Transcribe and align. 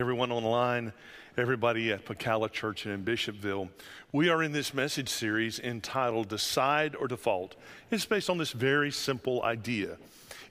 everyone 0.00 0.32
online, 0.32 0.94
everybody 1.36 1.92
at 1.92 2.06
Pacala 2.06 2.50
Church 2.50 2.86
and 2.86 2.94
in 2.94 3.04
Bishopville. 3.04 3.68
We 4.12 4.30
are 4.30 4.42
in 4.42 4.50
this 4.50 4.72
message 4.72 5.10
series 5.10 5.58
entitled 5.58 6.28
Decide 6.28 6.96
or 6.96 7.06
Default. 7.06 7.54
It's 7.90 8.06
based 8.06 8.30
on 8.30 8.38
this 8.38 8.52
very 8.52 8.90
simple 8.90 9.42
idea. 9.42 9.98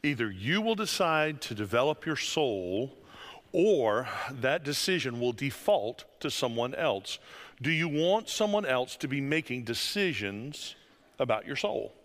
Either 0.03 0.29
you 0.29 0.61
will 0.61 0.75
decide 0.75 1.41
to 1.41 1.55
develop 1.55 2.05
your 2.05 2.15
soul, 2.15 2.95
or 3.51 4.07
that 4.29 4.63
decision 4.63 5.19
will 5.19 5.33
default 5.33 6.05
to 6.19 6.29
someone 6.29 6.75
else. 6.75 7.17
Do 7.59 7.71
you 7.71 7.89
want 7.89 8.29
someone 8.29 8.67
else 8.67 8.95
to 8.97 9.07
be 9.07 9.19
making 9.19 9.63
decisions 9.63 10.75
about 11.17 11.47
your 11.47 11.55
soul? 11.55 11.95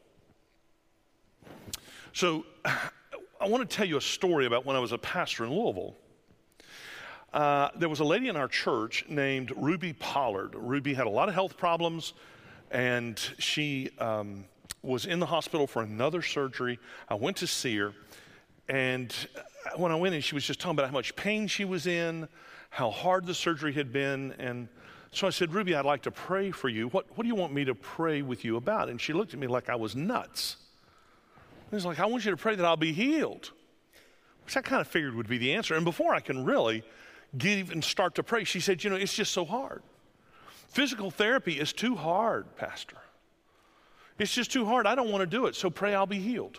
So, 2.14 2.46
I 2.64 3.48
want 3.48 3.68
to 3.68 3.76
tell 3.76 3.86
you 3.86 3.98
a 3.98 4.00
story 4.00 4.46
about 4.46 4.64
when 4.64 4.76
I 4.76 4.78
was 4.78 4.92
a 4.92 4.98
pastor 4.98 5.44
in 5.44 5.50
Louisville. 5.50 5.94
Uh, 7.34 7.68
there 7.74 7.88
was 7.88 7.98
a 7.98 8.04
lady 8.04 8.28
in 8.28 8.36
our 8.36 8.46
church 8.46 9.04
named 9.08 9.52
Ruby 9.56 9.92
Pollard. 9.92 10.54
Ruby 10.54 10.94
had 10.94 11.08
a 11.08 11.10
lot 11.10 11.28
of 11.28 11.34
health 11.34 11.56
problems, 11.56 12.12
and 12.70 13.18
she 13.40 13.90
um, 13.98 14.44
was 14.84 15.04
in 15.04 15.18
the 15.18 15.26
hospital 15.26 15.66
for 15.66 15.82
another 15.82 16.22
surgery. 16.22 16.78
I 17.08 17.16
went 17.16 17.36
to 17.38 17.48
see 17.48 17.76
her, 17.78 17.92
and 18.68 19.12
when 19.76 19.90
I 19.90 19.96
went 19.96 20.14
in, 20.14 20.20
she 20.20 20.36
was 20.36 20.44
just 20.44 20.60
talking 20.60 20.76
about 20.76 20.86
how 20.86 20.92
much 20.92 21.16
pain 21.16 21.48
she 21.48 21.64
was 21.64 21.88
in, 21.88 22.28
how 22.70 22.92
hard 22.92 23.26
the 23.26 23.34
surgery 23.34 23.72
had 23.72 23.92
been, 23.92 24.32
and 24.38 24.68
so 25.10 25.26
I 25.26 25.30
said, 25.30 25.52
Ruby, 25.52 25.74
I'd 25.74 25.84
like 25.84 26.02
to 26.02 26.12
pray 26.12 26.52
for 26.52 26.68
you. 26.68 26.86
What, 26.88 27.06
what 27.16 27.24
do 27.24 27.28
you 27.28 27.34
want 27.34 27.52
me 27.52 27.64
to 27.64 27.74
pray 27.74 28.22
with 28.22 28.44
you 28.44 28.56
about? 28.56 28.88
And 28.88 29.00
she 29.00 29.12
looked 29.12 29.34
at 29.34 29.40
me 29.40 29.48
like 29.48 29.68
I 29.68 29.74
was 29.74 29.96
nuts. 29.96 30.56
And 31.64 31.72
was 31.72 31.84
like, 31.84 31.98
I 31.98 32.06
want 32.06 32.24
you 32.24 32.30
to 32.30 32.36
pray 32.36 32.54
that 32.54 32.64
I'll 32.64 32.76
be 32.76 32.92
healed, 32.92 33.50
which 34.44 34.56
I 34.56 34.60
kind 34.60 34.80
of 34.80 34.86
figured 34.86 35.16
would 35.16 35.28
be 35.28 35.38
the 35.38 35.52
answer. 35.54 35.74
And 35.74 35.84
before 35.84 36.14
I 36.14 36.20
can 36.20 36.44
really 36.44 36.84
get 37.38 37.70
and 37.70 37.82
start 37.82 38.14
to 38.16 38.22
pray. 38.22 38.44
She 38.44 38.60
said, 38.60 38.84
You 38.84 38.90
know, 38.90 38.96
it's 38.96 39.14
just 39.14 39.32
so 39.32 39.44
hard. 39.44 39.82
Physical 40.68 41.10
therapy 41.10 41.60
is 41.60 41.72
too 41.72 41.94
hard, 41.94 42.56
Pastor. 42.56 42.96
It's 44.18 44.32
just 44.32 44.52
too 44.52 44.64
hard. 44.64 44.86
I 44.86 44.94
don't 44.94 45.10
want 45.10 45.22
to 45.22 45.26
do 45.26 45.46
it, 45.46 45.54
so 45.54 45.70
pray 45.70 45.94
I'll 45.94 46.06
be 46.06 46.20
healed. 46.20 46.58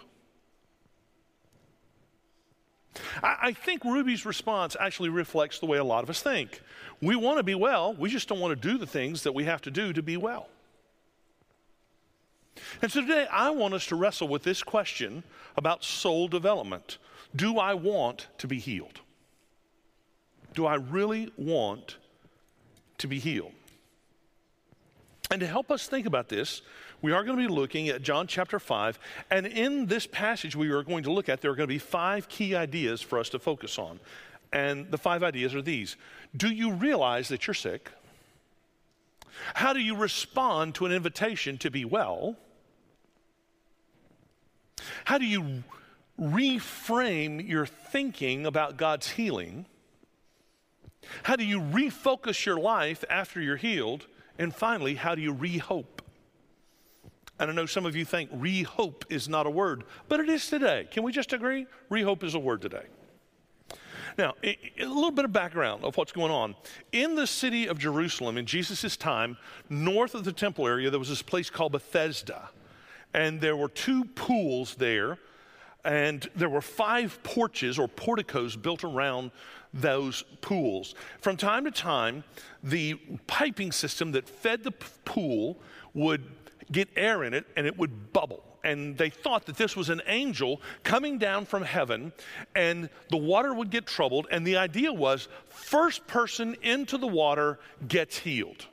I, 3.23 3.37
I 3.41 3.51
think 3.53 3.83
Ruby's 3.83 4.25
response 4.25 4.75
actually 4.79 5.09
reflects 5.09 5.59
the 5.59 5.65
way 5.65 5.77
a 5.77 5.83
lot 5.83 6.03
of 6.03 6.09
us 6.09 6.21
think. 6.21 6.61
We 7.01 7.15
want 7.15 7.37
to 7.37 7.43
be 7.43 7.55
well, 7.55 7.93
we 7.93 8.09
just 8.09 8.27
don't 8.27 8.39
want 8.39 8.59
to 8.59 8.69
do 8.69 8.77
the 8.77 8.87
things 8.87 9.23
that 9.23 9.33
we 9.33 9.45
have 9.45 9.61
to 9.63 9.71
do 9.71 9.93
to 9.93 10.01
be 10.01 10.17
well. 10.17 10.49
And 12.81 12.91
so 12.91 13.01
today 13.01 13.27
I 13.31 13.49
want 13.49 13.73
us 13.73 13.85
to 13.87 13.95
wrestle 13.95 14.27
with 14.27 14.43
this 14.43 14.63
question 14.63 15.23
about 15.57 15.83
soul 15.83 16.27
development. 16.27 16.97
Do 17.35 17.57
I 17.57 17.73
want 17.73 18.27
to 18.37 18.47
be 18.47 18.59
healed? 18.59 19.01
Do 20.55 20.65
I 20.65 20.75
really 20.75 21.31
want 21.37 21.97
to 22.97 23.07
be 23.07 23.19
healed? 23.19 23.51
And 25.29 25.39
to 25.41 25.47
help 25.47 25.71
us 25.71 25.87
think 25.87 26.05
about 26.05 26.29
this, 26.29 26.61
we 27.01 27.11
are 27.11 27.23
going 27.23 27.37
to 27.37 27.47
be 27.47 27.53
looking 27.53 27.89
at 27.89 28.01
John 28.01 28.25
chapter 28.27 28.59
5. 28.59 28.97
And 29.29 29.45
in 29.45 29.87
this 29.87 30.07
passage 30.07 30.55
we 30.55 30.69
are 30.69 30.83
going 30.83 31.03
to 31.03 31.11
look 31.11 31.29
at, 31.29 31.41
there 31.41 31.51
are 31.51 31.55
going 31.55 31.67
to 31.67 31.73
be 31.73 31.79
five 31.79 32.29
key 32.29 32.55
ideas 32.55 33.01
for 33.01 33.19
us 33.19 33.29
to 33.29 33.39
focus 33.39 33.77
on. 33.77 33.99
And 34.53 34.89
the 34.89 34.97
five 34.97 35.23
ideas 35.23 35.53
are 35.53 35.61
these 35.61 35.97
Do 36.35 36.49
you 36.49 36.73
realize 36.73 37.27
that 37.29 37.47
you're 37.47 37.53
sick? 37.53 37.91
How 39.53 39.73
do 39.73 39.79
you 39.79 39.95
respond 39.97 40.75
to 40.75 40.85
an 40.85 40.91
invitation 40.91 41.57
to 41.59 41.69
be 41.69 41.83
well? 41.83 42.37
How 45.03 45.17
do 45.17 45.25
you 45.25 45.63
reframe 46.19 47.45
your 47.47 47.65
thinking 47.65 48.45
about 48.45 48.77
God's 48.77 49.09
healing? 49.09 49.65
How 51.23 51.35
do 51.35 51.45
you 51.45 51.61
refocus 51.61 52.45
your 52.45 52.59
life 52.59 53.03
after 53.09 53.41
you're 53.41 53.57
healed? 53.57 54.07
And 54.37 54.53
finally, 54.53 54.95
how 54.95 55.15
do 55.15 55.21
you 55.21 55.33
rehope? 55.33 56.01
And 57.39 57.51
I 57.51 57.53
know 57.53 57.65
some 57.65 57.85
of 57.85 57.95
you 57.95 58.05
think 58.05 58.31
rehope 58.31 59.03
is 59.09 59.27
not 59.27 59.45
a 59.45 59.49
word, 59.49 59.83
but 60.07 60.19
it 60.19 60.29
is 60.29 60.47
today. 60.47 60.87
Can 60.89 61.03
we 61.03 61.11
just 61.11 61.33
agree? 61.33 61.67
Rehope 61.91 62.23
is 62.23 62.33
a 62.33 62.39
word 62.39 62.61
today. 62.61 62.85
Now, 64.17 64.35
a 64.43 64.57
little 64.79 65.11
bit 65.11 65.25
of 65.25 65.33
background 65.33 65.83
of 65.83 65.97
what's 65.97 66.13
going 66.13 66.31
on. 66.31 66.55
In 66.93 67.15
the 67.15 67.27
city 67.27 67.67
of 67.67 67.77
Jerusalem, 67.77 68.37
in 68.37 68.45
Jesus' 68.45 68.95
time, 68.95 69.37
north 69.69 70.15
of 70.15 70.23
the 70.23 70.31
temple 70.31 70.65
area, 70.65 70.89
there 70.89 70.99
was 70.99 71.09
this 71.09 71.21
place 71.21 71.49
called 71.49 71.73
Bethesda. 71.73 72.49
And 73.13 73.41
there 73.41 73.57
were 73.57 73.67
two 73.67 74.05
pools 74.05 74.75
there, 74.75 75.17
and 75.85 76.27
there 76.35 76.49
were 76.49 76.61
five 76.61 77.19
porches 77.23 77.77
or 77.77 77.87
porticos 77.87 78.55
built 78.55 78.83
around 78.83 79.31
those 79.73 80.23
pools. 80.41 80.95
From 81.21 81.37
time 81.37 81.63
to 81.65 81.71
time, 81.71 82.23
the 82.63 82.95
piping 83.27 83.71
system 83.71 84.11
that 84.13 84.27
fed 84.27 84.63
the 84.63 84.71
pool 84.71 85.59
would 85.93 86.23
get 86.71 86.89
air 86.95 87.23
in 87.23 87.33
it 87.33 87.45
and 87.55 87.67
it 87.67 87.77
would 87.77 88.11
bubble. 88.11 88.43
And 88.63 88.97
they 88.97 89.11
thought 89.11 89.45
that 89.45 89.57
this 89.57 89.75
was 89.75 89.89
an 89.89 90.01
angel 90.07 90.59
coming 90.83 91.19
down 91.19 91.45
from 91.45 91.61
heaven 91.63 92.11
and 92.55 92.89
the 93.11 93.17
water 93.17 93.53
would 93.53 93.69
get 93.69 93.85
troubled. 93.85 94.25
And 94.31 94.45
the 94.45 94.57
idea 94.57 94.91
was 94.91 95.27
first 95.49 96.07
person 96.07 96.55
into 96.63 96.97
the 96.97 97.07
water 97.07 97.59
gets 97.87 98.17
healed. 98.17 98.65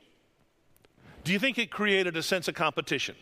Do 1.23 1.31
you 1.31 1.37
think 1.37 1.59
it 1.59 1.69
created 1.69 2.17
a 2.17 2.23
sense 2.23 2.47
of 2.47 2.55
competition? 2.55 3.15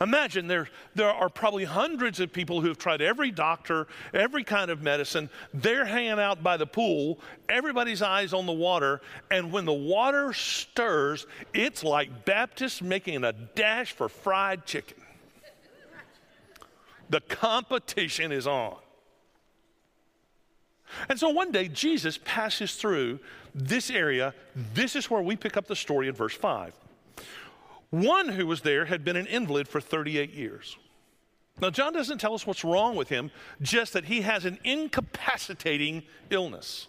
Imagine 0.00 0.46
there, 0.46 0.68
there 0.94 1.10
are 1.10 1.28
probably 1.28 1.64
hundreds 1.64 2.20
of 2.20 2.32
people 2.32 2.60
who 2.60 2.68
have 2.68 2.78
tried 2.78 3.00
every 3.00 3.30
doctor, 3.30 3.86
every 4.14 4.44
kind 4.44 4.70
of 4.70 4.82
medicine. 4.82 5.30
They're 5.52 5.84
hanging 5.84 6.20
out 6.20 6.42
by 6.42 6.56
the 6.56 6.66
pool, 6.66 7.18
everybody's 7.48 8.02
eyes 8.02 8.32
on 8.32 8.46
the 8.46 8.52
water, 8.52 9.00
and 9.30 9.52
when 9.52 9.64
the 9.64 9.72
water 9.72 10.32
stirs, 10.32 11.26
it's 11.54 11.84
like 11.84 12.24
Baptists 12.24 12.82
making 12.82 13.24
a 13.24 13.32
dash 13.32 13.92
for 13.92 14.08
fried 14.08 14.66
chicken. 14.66 14.98
The 17.08 17.20
competition 17.20 18.30
is 18.30 18.46
on. 18.46 18.76
And 21.08 21.18
so 21.18 21.28
one 21.30 21.52
day, 21.52 21.68
Jesus 21.68 22.18
passes 22.24 22.74
through 22.74 23.20
this 23.54 23.90
area. 23.90 24.34
This 24.74 24.96
is 24.96 25.10
where 25.10 25.22
we 25.22 25.36
pick 25.36 25.56
up 25.56 25.66
the 25.66 25.76
story 25.76 26.08
in 26.08 26.14
verse 26.14 26.34
5. 26.34 26.72
One 27.90 28.28
who 28.28 28.46
was 28.46 28.62
there 28.62 28.84
had 28.84 29.04
been 29.04 29.16
an 29.16 29.26
invalid 29.26 29.66
for 29.68 29.80
38 29.80 30.32
years. 30.32 30.76
Now, 31.60 31.70
John 31.70 31.92
doesn't 31.92 32.18
tell 32.18 32.34
us 32.34 32.46
what's 32.46 32.64
wrong 32.64 32.96
with 32.96 33.08
him, 33.08 33.30
just 33.60 33.92
that 33.92 34.06
he 34.06 34.22
has 34.22 34.44
an 34.44 34.58
incapacitating 34.64 36.04
illness. 36.30 36.86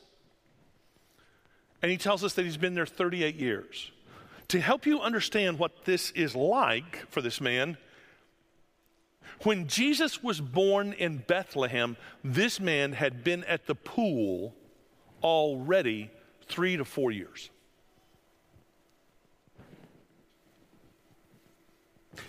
And 1.82 1.92
he 1.92 1.98
tells 1.98 2.24
us 2.24 2.34
that 2.34 2.46
he's 2.46 2.58
been 2.58 2.76
there 2.76 2.86
38 2.86 3.36
years. 3.36 3.92
To 4.50 4.60
help 4.60 4.86
you 4.86 5.02
understand 5.02 5.60
what 5.60 5.86
this 5.86 6.12
is 6.12 6.36
like 6.36 7.06
for 7.10 7.22
this 7.22 7.42
man, 7.42 7.78
when 9.44 9.68
Jesus 9.68 10.22
was 10.22 10.40
born 10.40 10.94
in 10.94 11.18
Bethlehem, 11.18 11.98
this 12.24 12.60
man 12.60 12.94
had 12.94 13.24
been 13.24 13.44
at 13.46 13.66
the 13.66 13.76
pool 13.76 14.54
already 15.24 16.12
three 16.48 16.78
to 16.78 16.86
four 16.86 17.12
years. 17.12 17.50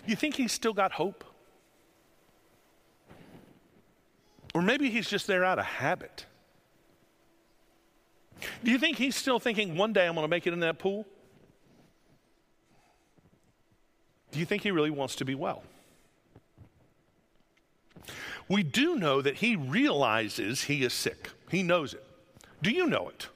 Do 0.05 0.11
you 0.11 0.15
think 0.15 0.35
he's 0.35 0.51
still 0.51 0.73
got 0.73 0.93
hope? 0.93 1.23
Or 4.53 4.61
maybe 4.61 4.89
he's 4.89 5.09
just 5.09 5.27
there 5.27 5.43
out 5.43 5.59
of 5.59 5.65
habit. 5.65 6.25
Do 8.63 8.71
you 8.71 8.77
think 8.77 8.97
he's 8.97 9.15
still 9.15 9.39
thinking, 9.39 9.75
one 9.75 9.93
day 9.93 10.05
I'm 10.05 10.15
going 10.15 10.25
to 10.25 10.29
make 10.29 10.45
it 10.45 10.53
in 10.53 10.59
that 10.59 10.79
pool? 10.79 11.07
Do 14.31 14.39
you 14.39 14.45
think 14.45 14.63
he 14.63 14.71
really 14.71 14.89
wants 14.89 15.15
to 15.17 15.25
be 15.25 15.35
well? 15.35 15.63
We 18.49 18.63
do 18.63 18.95
know 18.95 19.21
that 19.21 19.35
he 19.35 19.55
realizes 19.55 20.63
he 20.63 20.83
is 20.83 20.93
sick. 20.93 21.29
He 21.49 21.63
knows 21.63 21.93
it. 21.93 22.05
Do 22.61 22.69
you 22.71 22.87
know 22.87 23.09
it? 23.09 23.27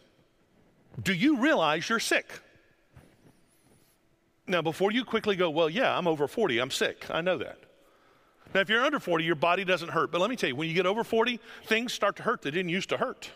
Do 1.01 1.13
you 1.13 1.37
realize 1.37 1.89
you're 1.89 1.99
sick? 1.99 2.41
Now, 4.47 4.61
before 4.61 4.91
you 4.91 5.03
quickly 5.03 5.35
go, 5.35 5.49
well, 5.49 5.69
yeah, 5.69 5.97
I'm 5.97 6.07
over 6.07 6.27
40, 6.27 6.59
I'm 6.59 6.71
sick. 6.71 7.05
I 7.09 7.21
know 7.21 7.37
that. 7.37 7.59
Now, 8.53 8.61
if 8.61 8.69
you're 8.69 8.83
under 8.83 8.99
40, 8.99 9.25
your 9.25 9.35
body 9.35 9.65
doesn't 9.65 9.89
hurt. 9.89 10.11
But 10.11 10.21
let 10.21 10.29
me 10.29 10.37
tell 10.37 10.49
you, 10.49 10.55
when 10.55 10.69
you 10.69 10.73
get 10.73 10.85
over 10.85 11.03
40, 11.03 11.39
things 11.65 11.91
start 11.91 12.15
to 12.15 12.23
hurt 12.23 12.41
that 12.43 12.51
didn't 12.51 12.69
used 12.69 12.89
to 12.89 12.97
hurt. 12.97 13.29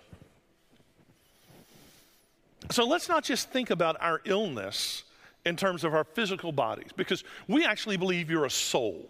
So 2.70 2.88
let's 2.88 3.10
not 3.10 3.26
just 3.26 3.50
think 3.50 3.70
about 3.70 3.98
our 4.00 4.22
illness 4.24 5.04
in 5.46 5.58
terms 5.58 5.84
of 5.84 5.94
our 5.94 6.04
physical 6.04 6.52
bodies, 6.52 6.92
because 6.96 7.24
we 7.48 7.66
actually 7.66 7.98
believe 7.98 8.30
you're 8.30 8.46
a 8.46 8.50
soul. 8.50 9.10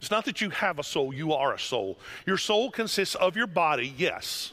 It's 0.00 0.10
not 0.10 0.24
that 0.24 0.40
you 0.40 0.50
have 0.50 0.78
a 0.78 0.82
soul, 0.82 1.14
you 1.14 1.32
are 1.32 1.54
a 1.54 1.58
soul. 1.58 1.98
Your 2.26 2.38
soul 2.38 2.70
consists 2.70 3.14
of 3.14 3.36
your 3.36 3.46
body, 3.46 3.94
yes. 3.96 4.52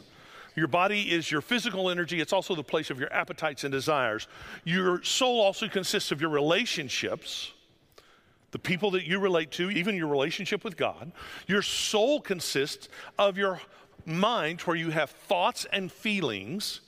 Your 0.56 0.68
body 0.68 1.12
is 1.12 1.32
your 1.32 1.42
physical 1.42 1.90
energy, 1.90 2.22
it's 2.22 2.34
also 2.34 2.56
the 2.56 2.64
place 2.64 2.90
of 2.90 3.00
your 3.00 3.12
appetites 3.12 3.64
and 3.64 3.72
desires. 3.72 4.28
Your 4.64 5.04
soul 5.04 5.42
also 5.42 5.68
consists 5.68 6.12
of 6.12 6.22
your 6.22 6.30
relationships, 6.30 7.52
the 8.52 8.60
people 8.60 8.92
that 8.92 9.06
you 9.06 9.20
relate 9.20 9.52
to, 9.52 9.72
even 9.72 9.96
your 9.96 10.08
relationship 10.08 10.64
with 10.64 10.78
God. 10.78 11.12
Your 11.48 11.64
soul 11.64 12.22
consists 12.22 12.88
of 13.18 13.38
your 13.38 13.60
mind, 14.06 14.62
where 14.62 14.76
you 14.76 14.92
have 14.92 15.10
thoughts 15.10 15.66
and 15.72 15.92
feelings. 15.92 16.82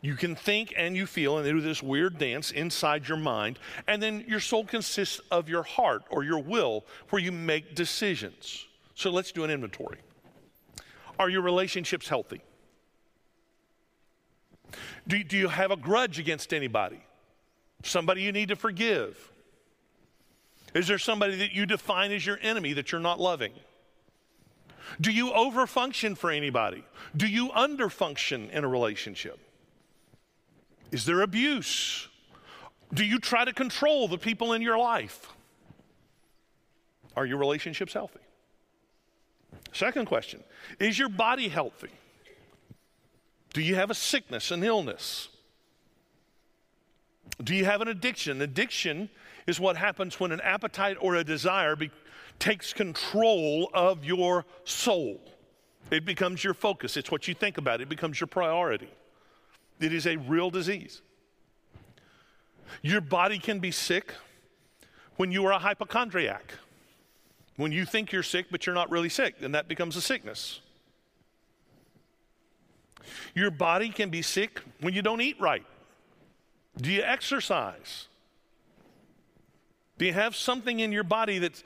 You 0.00 0.14
can 0.14 0.36
think 0.36 0.74
and 0.76 0.96
you 0.96 1.06
feel, 1.06 1.38
and 1.38 1.46
they 1.46 1.50
do 1.50 1.60
this 1.60 1.82
weird 1.82 2.18
dance 2.18 2.50
inside 2.50 3.08
your 3.08 3.18
mind. 3.18 3.58
And 3.88 4.02
then 4.02 4.24
your 4.28 4.40
soul 4.40 4.64
consists 4.64 5.20
of 5.30 5.48
your 5.48 5.62
heart 5.62 6.04
or 6.10 6.22
your 6.22 6.40
will, 6.40 6.84
where 7.10 7.22
you 7.22 7.32
make 7.32 7.74
decisions. 7.74 8.66
So 8.94 9.10
let's 9.10 9.32
do 9.32 9.42
an 9.42 9.50
inventory. 9.50 9.98
Are 11.18 11.28
your 11.28 11.42
relationships 11.42 12.08
healthy? 12.08 12.42
Do, 15.06 15.22
do 15.22 15.36
you 15.36 15.48
have 15.48 15.70
a 15.70 15.76
grudge 15.76 16.18
against 16.18 16.52
anybody? 16.52 17.00
Somebody 17.82 18.22
you 18.22 18.32
need 18.32 18.48
to 18.48 18.56
forgive? 18.56 19.32
Is 20.74 20.86
there 20.86 20.98
somebody 20.98 21.36
that 21.36 21.52
you 21.52 21.66
define 21.66 22.12
as 22.12 22.24
your 22.24 22.38
enemy 22.42 22.72
that 22.74 22.92
you're 22.92 23.00
not 23.00 23.20
loving? 23.20 23.52
Do 25.00 25.10
you 25.10 25.30
overfunction 25.30 26.16
for 26.16 26.30
anybody? 26.30 26.84
Do 27.16 27.26
you 27.26 27.48
underfunction 27.50 28.50
in 28.50 28.64
a 28.64 28.68
relationship? 28.68 29.38
Is 30.90 31.04
there 31.04 31.22
abuse? 31.22 32.08
Do 32.92 33.04
you 33.04 33.18
try 33.18 33.44
to 33.44 33.52
control 33.52 34.08
the 34.08 34.18
people 34.18 34.52
in 34.52 34.62
your 34.62 34.78
life? 34.78 35.28
Are 37.16 37.26
your 37.26 37.38
relationships 37.38 37.92
healthy? 37.92 38.20
Second 39.72 40.06
question 40.06 40.42
Is 40.78 40.98
your 40.98 41.08
body 41.08 41.48
healthy? 41.48 41.90
Do 43.52 43.60
you 43.60 43.74
have 43.74 43.90
a 43.90 43.94
sickness, 43.94 44.50
an 44.50 44.62
illness? 44.62 45.28
Do 47.42 47.54
you 47.54 47.64
have 47.64 47.80
an 47.80 47.88
addiction? 47.88 48.40
Addiction 48.40 49.10
is 49.46 49.58
what 49.60 49.76
happens 49.76 50.18
when 50.18 50.32
an 50.32 50.40
appetite 50.40 50.96
or 51.00 51.16
a 51.16 51.24
desire 51.24 51.76
be- 51.76 51.90
takes 52.38 52.72
control 52.72 53.70
of 53.74 54.04
your 54.04 54.44
soul. 54.64 55.20
It 55.90 56.04
becomes 56.04 56.42
your 56.42 56.54
focus, 56.54 56.96
it's 56.96 57.10
what 57.10 57.28
you 57.28 57.34
think 57.34 57.58
about, 57.58 57.80
it 57.80 57.88
becomes 57.88 58.20
your 58.20 58.26
priority. 58.26 58.88
It 59.80 59.92
is 59.92 60.06
a 60.06 60.16
real 60.16 60.50
disease. 60.50 61.02
Your 62.80 63.00
body 63.00 63.38
can 63.38 63.58
be 63.58 63.70
sick 63.70 64.14
when 65.16 65.30
you 65.30 65.44
are 65.44 65.52
a 65.52 65.58
hypochondriac. 65.58 66.54
When 67.56 67.72
you 67.72 67.84
think 67.84 68.12
you're 68.12 68.22
sick, 68.22 68.46
but 68.50 68.64
you're 68.64 68.74
not 68.74 68.90
really 68.90 69.10
sick, 69.10 69.38
then 69.40 69.52
that 69.52 69.68
becomes 69.68 69.96
a 69.96 70.00
sickness. 70.00 70.60
Your 73.34 73.50
body 73.50 73.88
can 73.88 74.10
be 74.10 74.22
sick 74.22 74.60
when 74.80 74.94
you 74.94 75.02
don't 75.02 75.20
eat 75.20 75.40
right. 75.40 75.64
Do 76.80 76.90
you 76.90 77.02
exercise? 77.02 78.08
Do 79.98 80.06
you 80.06 80.12
have 80.12 80.34
something 80.34 80.80
in 80.80 80.92
your 80.92 81.04
body 81.04 81.38
that's, 81.38 81.62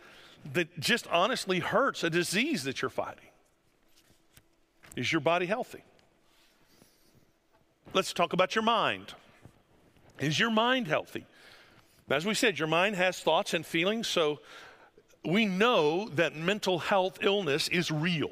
that 0.52 0.78
just 0.80 1.06
honestly 1.08 1.60
hurts, 1.60 2.04
a 2.04 2.10
disease 2.10 2.64
that 2.64 2.82
you're 2.82 2.90
fighting? 2.90 3.30
Is 4.96 5.12
your 5.12 5.20
body 5.20 5.46
healthy? 5.46 5.84
Let's 7.92 8.12
talk 8.12 8.32
about 8.32 8.54
your 8.54 8.64
mind. 8.64 9.14
Is 10.18 10.38
your 10.38 10.50
mind 10.50 10.88
healthy? 10.88 11.26
As 12.08 12.24
we 12.24 12.34
said, 12.34 12.58
your 12.58 12.68
mind 12.68 12.96
has 12.96 13.20
thoughts 13.20 13.54
and 13.54 13.64
feelings, 13.64 14.06
so 14.06 14.40
we 15.24 15.44
know 15.44 16.08
that 16.10 16.36
mental 16.36 16.78
health 16.78 17.18
illness 17.20 17.68
is 17.68 17.90
real. 17.90 18.30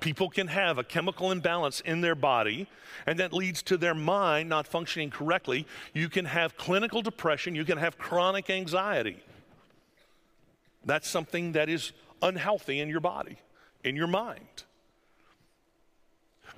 People 0.00 0.30
can 0.30 0.48
have 0.48 0.78
a 0.78 0.84
chemical 0.84 1.30
imbalance 1.30 1.80
in 1.80 2.00
their 2.00 2.14
body, 2.14 2.66
and 3.06 3.18
that 3.18 3.32
leads 3.32 3.62
to 3.64 3.76
their 3.76 3.94
mind 3.94 4.48
not 4.48 4.66
functioning 4.66 5.10
correctly. 5.10 5.66
You 5.92 6.08
can 6.08 6.24
have 6.24 6.56
clinical 6.56 7.02
depression, 7.02 7.54
you 7.54 7.64
can 7.64 7.78
have 7.78 7.98
chronic 7.98 8.48
anxiety. 8.50 9.18
That's 10.84 11.08
something 11.08 11.52
that 11.52 11.68
is 11.68 11.92
unhealthy 12.22 12.80
in 12.80 12.88
your 12.88 13.00
body, 13.00 13.36
in 13.84 13.96
your 13.96 14.06
mind. 14.06 14.64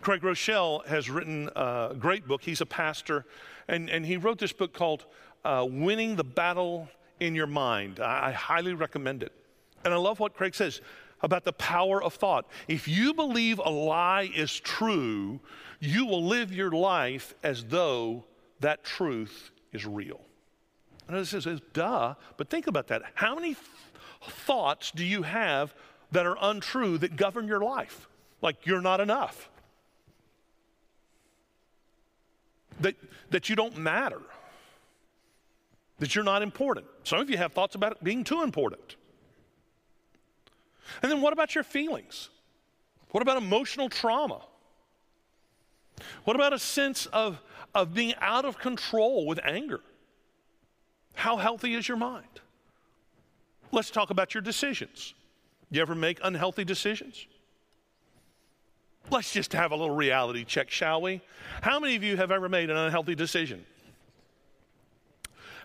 Craig 0.00 0.20
Groeschel 0.20 0.84
has 0.86 1.10
written 1.10 1.48
a 1.54 1.94
great 1.98 2.26
book. 2.26 2.42
He's 2.42 2.60
a 2.60 2.66
pastor, 2.66 3.24
and, 3.68 3.90
and 3.90 4.06
he 4.06 4.16
wrote 4.16 4.38
this 4.38 4.52
book 4.52 4.72
called 4.72 5.04
uh, 5.44 5.66
Winning 5.68 6.16
the 6.16 6.24
Battle 6.24 6.88
in 7.20 7.34
Your 7.34 7.46
Mind. 7.46 8.00
I, 8.00 8.28
I 8.28 8.32
highly 8.32 8.74
recommend 8.74 9.22
it. 9.22 9.32
And 9.84 9.92
I 9.92 9.96
love 9.96 10.20
what 10.20 10.34
Craig 10.34 10.54
says 10.54 10.80
about 11.22 11.44
the 11.44 11.52
power 11.52 12.02
of 12.02 12.14
thought. 12.14 12.46
If 12.68 12.88
you 12.88 13.14
believe 13.14 13.58
a 13.58 13.70
lie 13.70 14.30
is 14.34 14.58
true, 14.58 15.40
you 15.80 16.06
will 16.06 16.24
live 16.24 16.52
your 16.52 16.70
life 16.70 17.34
as 17.42 17.64
though 17.64 18.24
that 18.60 18.84
truth 18.84 19.50
is 19.72 19.86
real. 19.86 20.20
And 21.08 21.16
it 21.16 21.26
says, 21.26 21.46
duh, 21.72 22.14
but 22.36 22.48
think 22.48 22.66
about 22.66 22.88
that. 22.88 23.02
How 23.14 23.34
many 23.34 23.54
th- 23.54 23.66
thoughts 24.22 24.90
do 24.90 25.04
you 25.04 25.22
have 25.22 25.74
that 26.12 26.26
are 26.26 26.36
untrue 26.40 26.98
that 26.98 27.16
govern 27.16 27.46
your 27.46 27.60
life? 27.60 28.08
Like 28.40 28.66
you're 28.66 28.80
not 28.80 29.00
enough 29.00 29.48
that, 32.82 32.96
that 33.30 33.48
you 33.48 33.56
don't 33.56 33.76
matter, 33.76 34.20
that 35.98 36.14
you're 36.14 36.24
not 36.24 36.42
important. 36.42 36.86
Some 37.04 37.20
of 37.20 37.30
you 37.30 37.36
have 37.38 37.52
thoughts 37.52 37.74
about 37.74 38.02
being 38.04 38.24
too 38.24 38.42
important. 38.42 38.96
And 41.02 41.10
then 41.10 41.20
what 41.20 41.32
about 41.32 41.54
your 41.54 41.64
feelings? 41.64 42.28
What 43.10 43.22
about 43.22 43.36
emotional 43.36 43.88
trauma? 43.88 44.42
What 46.24 46.36
about 46.36 46.52
a 46.52 46.58
sense 46.58 47.06
of, 47.06 47.40
of 47.74 47.94
being 47.94 48.14
out 48.20 48.44
of 48.44 48.58
control 48.58 49.26
with 49.26 49.38
anger? 49.44 49.80
How 51.14 51.36
healthy 51.36 51.74
is 51.74 51.86
your 51.86 51.96
mind? 51.96 52.26
Let's 53.70 53.90
talk 53.90 54.10
about 54.10 54.34
your 54.34 54.42
decisions. 54.42 55.14
You 55.70 55.80
ever 55.80 55.94
make 55.94 56.18
unhealthy 56.22 56.64
decisions? 56.64 57.26
Let's 59.10 59.32
just 59.32 59.52
have 59.52 59.72
a 59.72 59.76
little 59.76 59.94
reality 59.94 60.44
check, 60.44 60.70
shall 60.70 61.00
we? 61.00 61.20
How 61.60 61.80
many 61.80 61.96
of 61.96 62.02
you 62.02 62.16
have 62.16 62.30
ever 62.30 62.48
made 62.48 62.70
an 62.70 62.76
unhealthy 62.76 63.14
decision? 63.14 63.64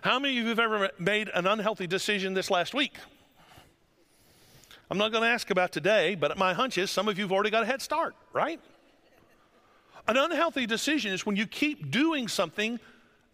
How 0.02 0.18
many 0.18 0.38
of 0.38 0.44
you 0.44 0.48
have 0.50 0.58
ever 0.58 0.90
made 0.98 1.28
an 1.34 1.46
unhealthy 1.46 1.86
decision 1.86 2.34
this 2.34 2.50
last 2.50 2.74
week? 2.74 2.94
I'm 4.90 4.98
not 4.98 5.12
going 5.12 5.22
to 5.22 5.28
ask 5.28 5.50
about 5.50 5.72
today, 5.72 6.14
but 6.14 6.38
my 6.38 6.54
hunch 6.54 6.78
is 6.78 6.90
some 6.90 7.08
of 7.08 7.18
you 7.18 7.24
have 7.24 7.32
already 7.32 7.50
got 7.50 7.62
a 7.62 7.66
head 7.66 7.82
start, 7.82 8.14
right? 8.32 8.60
An 10.06 10.16
unhealthy 10.16 10.66
decision 10.66 11.12
is 11.12 11.26
when 11.26 11.36
you 11.36 11.46
keep 11.46 11.90
doing 11.90 12.28
something 12.28 12.80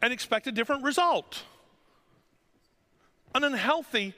and 0.02 0.12
expect 0.12 0.48
a 0.48 0.52
different 0.52 0.82
result. 0.82 1.44
An 3.34 3.44
unhealthy 3.44 4.14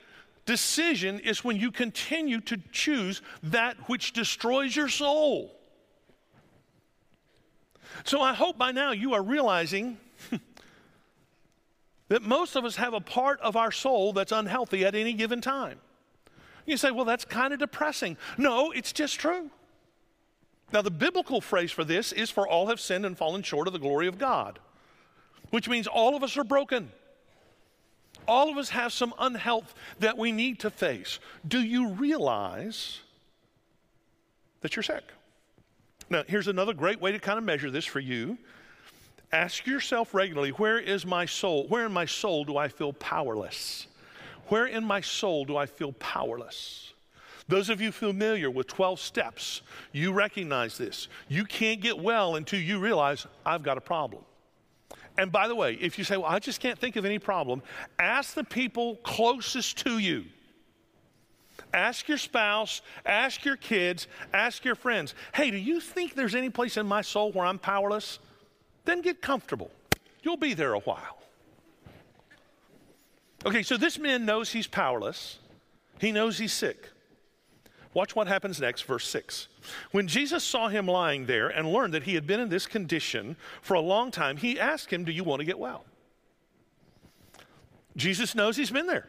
decision 0.46 1.20
is 1.20 1.44
when 1.44 1.56
you 1.58 1.70
continue 1.70 2.40
to 2.42 2.56
choose 2.72 3.20
that 3.42 3.76
which 3.88 4.12
destroys 4.12 4.74
your 4.74 4.88
soul. 4.88 5.52
So 8.04 8.22
I 8.22 8.32
hope 8.32 8.56
by 8.56 8.72
now 8.72 8.92
you 8.92 9.12
are 9.12 9.22
realizing 9.22 9.98
that 12.08 12.22
most 12.22 12.56
of 12.56 12.64
us 12.64 12.76
have 12.76 12.94
a 12.94 13.00
part 13.00 13.40
of 13.40 13.56
our 13.56 13.72
soul 13.72 14.14
that's 14.14 14.32
unhealthy 14.32 14.86
at 14.86 14.94
any 14.94 15.12
given 15.12 15.42
time. 15.42 15.78
You 16.66 16.76
say, 16.76 16.90
well, 16.90 17.04
that's 17.04 17.24
kind 17.24 17.52
of 17.52 17.60
depressing. 17.60 18.16
No, 18.36 18.72
it's 18.72 18.92
just 18.92 19.18
true. 19.18 19.50
Now, 20.72 20.82
the 20.82 20.90
biblical 20.90 21.40
phrase 21.40 21.70
for 21.70 21.84
this 21.84 22.12
is 22.12 22.28
for 22.30 22.46
all 22.46 22.66
have 22.66 22.80
sinned 22.80 23.06
and 23.06 23.16
fallen 23.16 23.42
short 23.42 23.68
of 23.68 23.72
the 23.72 23.78
glory 23.78 24.08
of 24.08 24.18
God, 24.18 24.58
which 25.50 25.68
means 25.68 25.86
all 25.86 26.16
of 26.16 26.24
us 26.24 26.36
are 26.36 26.44
broken. 26.44 26.90
All 28.26 28.50
of 28.50 28.56
us 28.56 28.70
have 28.70 28.92
some 28.92 29.14
unhealth 29.18 29.74
that 30.00 30.18
we 30.18 30.32
need 30.32 30.58
to 30.60 30.70
face. 30.70 31.20
Do 31.46 31.60
you 31.60 31.90
realize 31.90 32.98
that 34.62 34.74
you're 34.74 34.82
sick? 34.82 35.04
Now, 36.10 36.24
here's 36.26 36.48
another 36.48 36.74
great 36.74 37.00
way 37.00 37.12
to 37.12 37.20
kind 37.20 37.38
of 37.38 37.44
measure 37.44 37.70
this 37.70 37.84
for 37.84 38.00
you. 38.00 38.36
Ask 39.32 39.66
yourself 39.66 40.14
regularly, 40.14 40.50
where 40.50 40.78
is 40.78 41.06
my 41.06 41.26
soul? 41.26 41.66
Where 41.68 41.86
in 41.86 41.92
my 41.92 42.06
soul 42.06 42.44
do 42.44 42.56
I 42.56 42.68
feel 42.68 42.92
powerless? 42.92 43.86
Where 44.48 44.66
in 44.66 44.84
my 44.84 45.00
soul 45.00 45.44
do 45.44 45.56
I 45.56 45.66
feel 45.66 45.92
powerless? 45.92 46.92
Those 47.48 47.68
of 47.68 47.80
you 47.80 47.92
familiar 47.92 48.50
with 48.50 48.66
12 48.66 48.98
steps, 48.98 49.62
you 49.92 50.12
recognize 50.12 50.76
this. 50.76 51.08
You 51.28 51.44
can't 51.44 51.80
get 51.80 51.98
well 51.98 52.36
until 52.36 52.60
you 52.60 52.80
realize 52.80 53.26
I've 53.44 53.62
got 53.62 53.78
a 53.78 53.80
problem. 53.80 54.24
And 55.18 55.32
by 55.32 55.48
the 55.48 55.54
way, 55.54 55.74
if 55.74 55.96
you 55.96 56.04
say, 56.04 56.16
Well, 56.16 56.26
I 56.26 56.38
just 56.38 56.60
can't 56.60 56.78
think 56.78 56.96
of 56.96 57.04
any 57.04 57.18
problem, 57.18 57.62
ask 57.98 58.34
the 58.34 58.44
people 58.44 58.96
closest 58.96 59.78
to 59.78 59.98
you. 59.98 60.24
Ask 61.72 62.08
your 62.08 62.18
spouse, 62.18 62.82
ask 63.04 63.44
your 63.44 63.56
kids, 63.56 64.08
ask 64.32 64.64
your 64.64 64.74
friends. 64.74 65.14
Hey, 65.34 65.50
do 65.50 65.56
you 65.56 65.80
think 65.80 66.14
there's 66.14 66.34
any 66.34 66.50
place 66.50 66.76
in 66.76 66.86
my 66.86 67.00
soul 67.00 67.32
where 67.32 67.46
I'm 67.46 67.58
powerless? 67.58 68.18
Then 68.84 69.02
get 69.02 69.20
comfortable. 69.20 69.70
You'll 70.22 70.36
be 70.36 70.54
there 70.54 70.74
a 70.74 70.80
while. 70.80 71.18
Okay, 73.44 73.62
so 73.62 73.76
this 73.76 73.98
man 73.98 74.24
knows 74.24 74.52
he's 74.52 74.66
powerless. 74.66 75.38
He 76.00 76.12
knows 76.12 76.38
he's 76.38 76.52
sick. 76.52 76.90
Watch 77.94 78.14
what 78.14 78.28
happens 78.28 78.60
next, 78.60 78.82
verse 78.82 79.08
6. 79.08 79.48
When 79.90 80.06
Jesus 80.06 80.44
saw 80.44 80.68
him 80.68 80.86
lying 80.86 81.26
there 81.26 81.48
and 81.48 81.72
learned 81.72 81.94
that 81.94 82.02
he 82.02 82.14
had 82.14 82.26
been 82.26 82.40
in 82.40 82.50
this 82.50 82.66
condition 82.66 83.36
for 83.62 83.74
a 83.74 83.80
long 83.80 84.10
time, 84.10 84.36
he 84.36 84.60
asked 84.60 84.92
him, 84.92 85.04
Do 85.04 85.12
you 85.12 85.24
want 85.24 85.40
to 85.40 85.46
get 85.46 85.58
well? 85.58 85.84
Jesus 87.96 88.34
knows 88.34 88.56
he's 88.56 88.70
been 88.70 88.86
there. 88.86 89.08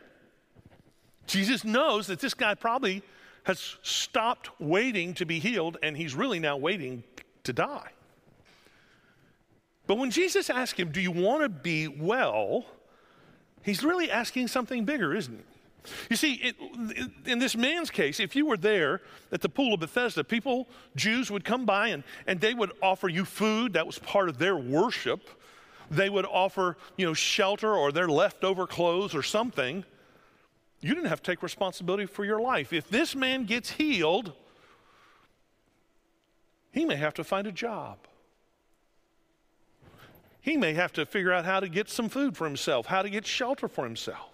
Jesus 1.26 1.66
knows 1.66 2.08
that 2.08 2.22
this 2.22 2.34
guy 2.34 2.56
probably 2.56 3.04
has 3.44 3.76
stopped 3.82 4.50
waiting 4.60 5.14
to 5.16 5.26
be 5.26 5.40
healed 5.40 5.78
and 5.84 5.98
he's 5.98 6.16
really 6.16 6.40
now 6.40 6.56
waiting 6.56 7.04
to 7.44 7.52
die. 7.52 7.92
But 9.86 9.98
when 9.98 10.12
Jesus 10.12 10.50
asked 10.50 10.80
him, 10.80 10.92
Do 10.92 11.02
you 11.02 11.12
want 11.12 11.44
to 11.44 11.50
be 11.50 11.88
well? 11.88 12.66
He's 13.68 13.84
really 13.84 14.10
asking 14.10 14.48
something 14.48 14.86
bigger, 14.86 15.14
isn't 15.14 15.38
he? 15.38 15.92
You 16.10 16.16
see, 16.16 16.36
it, 16.36 16.56
in 17.26 17.38
this 17.38 17.54
man's 17.54 17.90
case, 17.90 18.22
if 18.22 18.34
you 18.34 18.46
were 18.46 18.56
there 18.56 19.02
at 19.30 19.42
the 19.42 19.50
pool 19.50 19.74
of 19.74 19.82
Bethesda, 19.82 20.24
people, 20.24 20.70
Jews, 20.96 21.30
would 21.30 21.44
come 21.44 21.66
by 21.66 21.90
and, 21.90 22.06
and 22.28 22.40
they 22.40 22.54
would 22.54 22.72
offer 22.82 23.10
you 23.10 23.26
food. 23.26 23.74
That 23.74 23.86
was 23.86 24.00
part 24.00 24.30
of 24.30 24.38
their 24.38 24.56
worship. 24.56 25.30
They 25.92 26.10
would 26.10 26.24
offer, 26.24 26.78
you 26.96 27.06
know, 27.06 27.14
shelter 27.14 27.76
or 27.76 27.92
their 27.92 28.08
leftover 28.08 28.68
clothes 28.68 29.14
or 29.14 29.22
something. 29.22 29.84
You 30.80 30.96
didn't 30.96 31.10
have 31.10 31.22
to 31.22 31.30
take 31.30 31.44
responsibility 31.44 32.06
for 32.06 32.24
your 32.24 32.40
life. 32.40 32.72
If 32.72 32.88
this 32.88 33.16
man 33.16 33.44
gets 33.44 33.72
healed, 33.72 34.32
he 36.72 36.86
may 36.86 36.96
have 36.96 37.16
to 37.16 37.26
find 37.26 37.46
a 37.48 37.52
job. 37.52 37.98
He 40.48 40.56
may 40.56 40.76
have 40.76 40.94
to 40.94 41.06
figure 41.06 41.34
out 41.34 41.44
how 41.44 41.60
to 41.60 41.68
get 41.68 41.90
some 41.90 42.08
food 42.08 42.38
for 42.38 42.46
himself, 42.46 42.86
how 42.86 43.02
to 43.02 43.10
get 43.10 43.26
shelter 43.26 43.68
for 43.68 43.84
himself. 43.84 44.30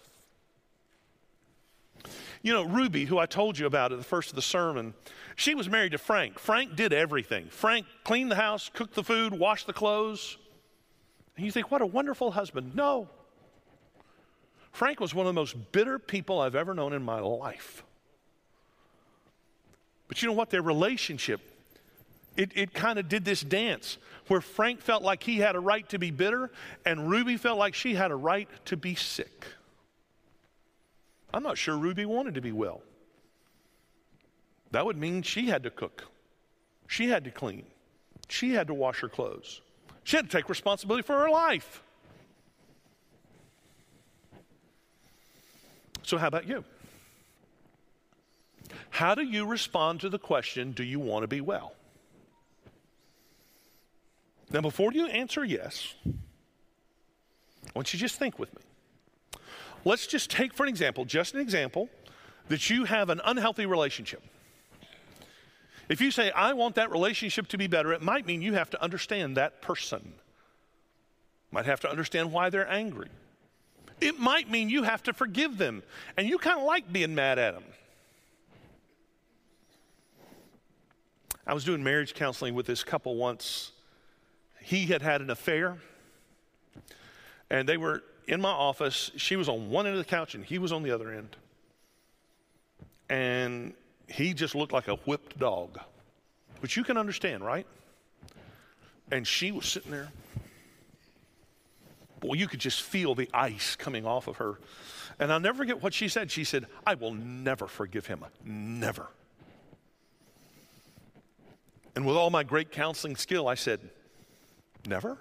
You 2.44 2.54
know, 2.54 2.66
Ruby, 2.66 3.06
who 3.06 3.18
I 3.18 3.26
told 3.26 3.58
you 3.58 3.66
about 3.66 3.92
at 3.92 3.98
the 3.98 4.04
first 4.04 4.30
of 4.30 4.36
the 4.36 4.42
sermon, 4.44 4.94
she 5.36 5.56
was 5.56 5.68
married 5.68 5.94
to 5.94 5.98
Frank. 5.98 6.38
Frank 6.38 6.76
did 6.76 6.94
everything. 6.94 7.48
Frank 7.50 7.88
cleaned 8.04 8.30
the 8.30 8.36
house, 8.36 8.70
cooked 8.72 8.94
the 8.94 9.04
food, 9.04 9.34
washed 9.34 9.66
the 9.66 9.74
clothes. 9.74 10.38
And 11.36 11.48
you 11.48 11.52
think, 11.52 11.72
what 11.72 11.82
a 11.82 11.86
wonderful 11.88 12.30
husband. 12.30 12.76
No. 12.76 13.10
Frank 14.72 15.00
was 15.00 15.16
one 15.16 15.26
of 15.26 15.34
the 15.34 15.42
most 15.42 15.72
bitter 15.72 15.98
people 15.98 16.40
I've 16.40 16.54
ever 16.54 16.76
known 16.76 16.94
in 16.94 17.02
my 17.02 17.22
life. 17.22 17.84
But 20.08 20.22
you 20.22 20.28
know 20.28 20.36
what? 20.36 20.52
Their 20.52 20.62
relationship, 20.62 21.42
it, 22.36 22.52
it 22.56 22.74
kind 22.74 22.98
of 22.98 23.08
did 23.08 23.26
this 23.26 23.42
dance 23.42 23.98
where 24.28 24.42
Frank 24.42 24.82
felt 24.82 25.04
like 25.04 25.24
he 25.24 25.38
had 25.38 25.56
a 25.56 25.60
right 25.60 25.88
to 25.90 26.00
be 26.00 26.12
bitter 26.12 26.52
and 26.86 27.10
Ruby 27.10 27.38
felt 27.38 27.60
like 27.60 27.74
she 27.74 27.94
had 27.94 28.12
a 28.12 28.16
right 28.16 28.48
to 28.66 28.78
be 28.78 28.96
sick. 28.96 29.46
I'm 31.34 31.44
not 31.44 31.58
sure 31.58 31.78
Ruby 31.78 32.06
wanted 32.06 32.36
to 32.36 32.42
be 32.42 32.52
well. 32.52 32.82
That 34.72 34.86
would 34.86 34.98
mean 34.98 35.22
she 35.22 35.48
had 35.48 35.64
to 35.64 35.70
cook, 35.70 36.06
she 36.88 37.08
had 37.08 37.24
to 37.26 37.32
clean, 37.32 37.66
she 38.28 38.54
had 38.54 38.68
to 38.68 38.74
wash 38.74 39.02
her 39.02 39.10
clothes, 39.10 39.62
she 40.04 40.18
had 40.18 40.30
to 40.30 40.36
take 40.36 40.50
responsibility 40.50 41.04
for 41.04 41.20
her 41.20 41.30
life. 41.30 41.84
So, 46.02 46.18
how 46.18 46.28
about 46.28 46.48
you? 46.48 46.64
How 48.90 49.16
do 49.16 49.22
you 49.24 49.46
respond 49.46 50.02
to 50.02 50.10
the 50.10 50.20
question, 50.20 50.72
Do 50.72 50.84
you 50.84 51.00
want 51.00 51.24
to 51.24 51.28
be 51.28 51.40
well? 51.40 51.74
Now, 54.52 54.62
before 54.62 54.92
you 54.94 55.08
answer 55.08 55.44
yes, 55.44 55.96
I 56.06 56.12
want 57.74 57.92
you 57.94 57.98
to 57.98 58.04
just 58.04 58.20
think 58.20 58.38
with 58.38 58.54
me. 58.56 58.62
Let's 59.86 60.08
just 60.08 60.30
take, 60.30 60.54
for 60.54 60.64
an 60.64 60.70
example, 60.70 61.06
just 61.06 61.34
an 61.34 61.42
example, 61.42 61.90
that 62.50 62.70
you 62.70 62.86
have 62.86 63.10
an 63.10 63.22
unhealthy 63.26 63.66
relationship. 63.66 64.22
If 65.90 66.00
you 66.00 66.12
say, 66.12 66.32
I 66.32 66.54
want 66.54 66.76
that 66.76 66.92
relationship 66.92 67.48
to 67.50 67.58
be 67.58 67.68
better, 67.68 67.92
it 67.94 68.02
might 68.02 68.26
mean 68.26 68.42
you 68.42 68.54
have 68.54 68.70
to 68.72 68.82
understand 68.82 69.38
that 69.38 69.62
person. 69.62 70.14
Might 71.52 71.66
have 71.66 71.82
to 71.82 71.90
understand 71.90 72.32
why 72.32 72.50
they're 72.50 72.70
angry. 72.70 73.10
It 74.00 74.20
might 74.20 74.50
mean 74.50 74.70
you 74.70 74.84
have 74.84 75.04
to 75.04 75.14
forgive 75.14 75.58
them, 75.58 75.84
and 76.18 76.28
you 76.28 76.38
kind 76.38 76.60
of 76.60 76.66
like 76.66 76.92
being 76.92 77.16
mad 77.16 77.40
at 77.40 77.54
them. 77.54 77.64
I 81.46 81.54
was 81.54 81.64
doing 81.64 81.84
marriage 81.84 82.14
counseling 82.14 82.56
with 82.56 82.66
this 82.66 82.84
couple 82.84 83.16
once. 83.16 83.72
He 84.64 84.88
had 84.88 85.02
had 85.02 85.22
an 85.22 85.30
affair, 85.30 85.78
and 87.50 87.70
they 87.70 87.78
were 87.78 88.02
in 88.28 88.42
my 88.42 88.50
office. 88.50 89.12
She 89.18 89.36
was 89.36 89.50
on 89.50 89.70
one 89.70 89.86
end 89.86 89.98
of 89.98 90.04
the 90.04 90.10
couch 90.10 90.36
and 90.36 90.44
he 90.44 90.58
was 90.58 90.72
on 90.72 90.84
the 90.84 90.92
other 90.92 91.12
end. 91.12 91.36
And 93.10 93.74
he 94.08 94.34
just 94.34 94.56
looked 94.56 94.72
like 94.72 94.88
a 94.88 94.96
whipped 94.96 95.38
dog, 95.38 95.80
which 96.62 96.78
you 96.78 96.84
can 96.84 96.98
understand, 96.98 97.46
right? 97.46 97.68
And 99.12 99.28
she 99.28 99.52
was 99.52 99.66
sitting 99.66 99.92
there. 99.92 100.10
Boy, 102.22 102.36
you 102.36 102.48
could 102.48 102.62
just 102.62 102.82
feel 102.82 103.16
the 103.16 103.30
ice 103.34 103.76
coming 103.76 104.06
off 104.06 104.28
of 104.28 104.38
her. 104.38 104.60
And 105.20 105.32
I'll 105.32 105.40
never 105.40 105.58
forget 105.58 105.84
what 105.84 105.94
she 105.94 106.08
said. 106.08 106.32
She 106.32 106.46
said, 106.46 106.66
I 106.88 106.96
will 106.96 107.14
never 107.14 107.68
forgive 107.68 108.08
him. 108.08 108.24
Never. 108.44 109.08
And 111.96 112.06
with 112.06 112.16
all 112.16 112.30
my 112.30 112.44
great 112.44 112.72
counseling 112.72 113.18
skill, 113.18 113.48
I 113.48 113.56
said, 113.56 113.82
Never? 114.88 115.18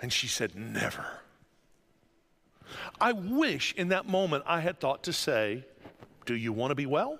And 0.00 0.12
she 0.12 0.26
said, 0.26 0.54
Never. 0.56 1.06
I 3.00 3.12
wish 3.12 3.74
in 3.74 3.88
that 3.88 4.06
moment 4.06 4.44
I 4.46 4.60
had 4.60 4.80
thought 4.80 5.04
to 5.04 5.12
say, 5.12 5.64
Do 6.26 6.34
you 6.34 6.52
want 6.52 6.70
to 6.70 6.74
be 6.74 6.86
well? 6.86 7.18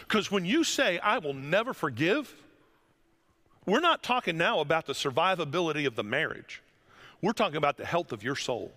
Because 0.00 0.30
when 0.30 0.44
you 0.44 0.64
say, 0.64 0.98
I 0.98 1.18
will 1.18 1.34
never 1.34 1.72
forgive, 1.72 2.34
we're 3.66 3.80
not 3.80 4.02
talking 4.02 4.36
now 4.36 4.60
about 4.60 4.86
the 4.86 4.92
survivability 4.92 5.86
of 5.86 5.94
the 5.94 6.02
marriage. 6.02 6.62
We're 7.22 7.32
talking 7.32 7.56
about 7.56 7.76
the 7.76 7.84
health 7.84 8.12
of 8.12 8.22
your 8.22 8.36
soul. 8.36 8.72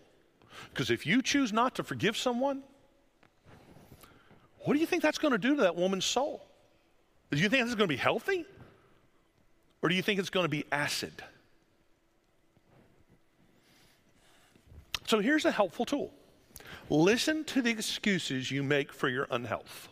Because 0.72 0.90
if 0.90 1.06
you 1.06 1.22
choose 1.22 1.54
not 1.54 1.76
to 1.76 1.84
forgive 1.84 2.18
someone, 2.18 2.64
what 4.60 4.74
do 4.74 4.80
you 4.80 4.86
think 4.86 5.02
that's 5.02 5.18
going 5.18 5.32
to 5.32 5.38
do 5.38 5.56
to 5.56 5.62
that 5.64 5.76
woman's 5.76 6.06
soul? 6.06 6.46
Do 7.32 7.38
you 7.38 7.50
think 7.50 7.64
it's 7.64 7.76
going 7.76 7.88
to 7.88 7.94
be 7.94 7.98
healthy? 7.98 8.46
Or 9.82 9.90
do 9.90 9.96
you 9.96 10.02
think 10.02 10.20
it's 10.20 10.30
going 10.30 10.46
to 10.46 10.50
be 10.50 10.66
acid? 10.72 11.14
So 15.08 15.20
here's 15.20 15.46
a 15.46 15.52
helpful 15.52 15.86
tool 15.86 16.12
listen 16.90 17.44
to 17.46 17.62
the 17.62 17.72
excuses 17.72 18.52
you 18.52 18.64
make 18.64 18.92
for 18.92 19.10
your 19.10 19.28
unhealth. 19.32 19.90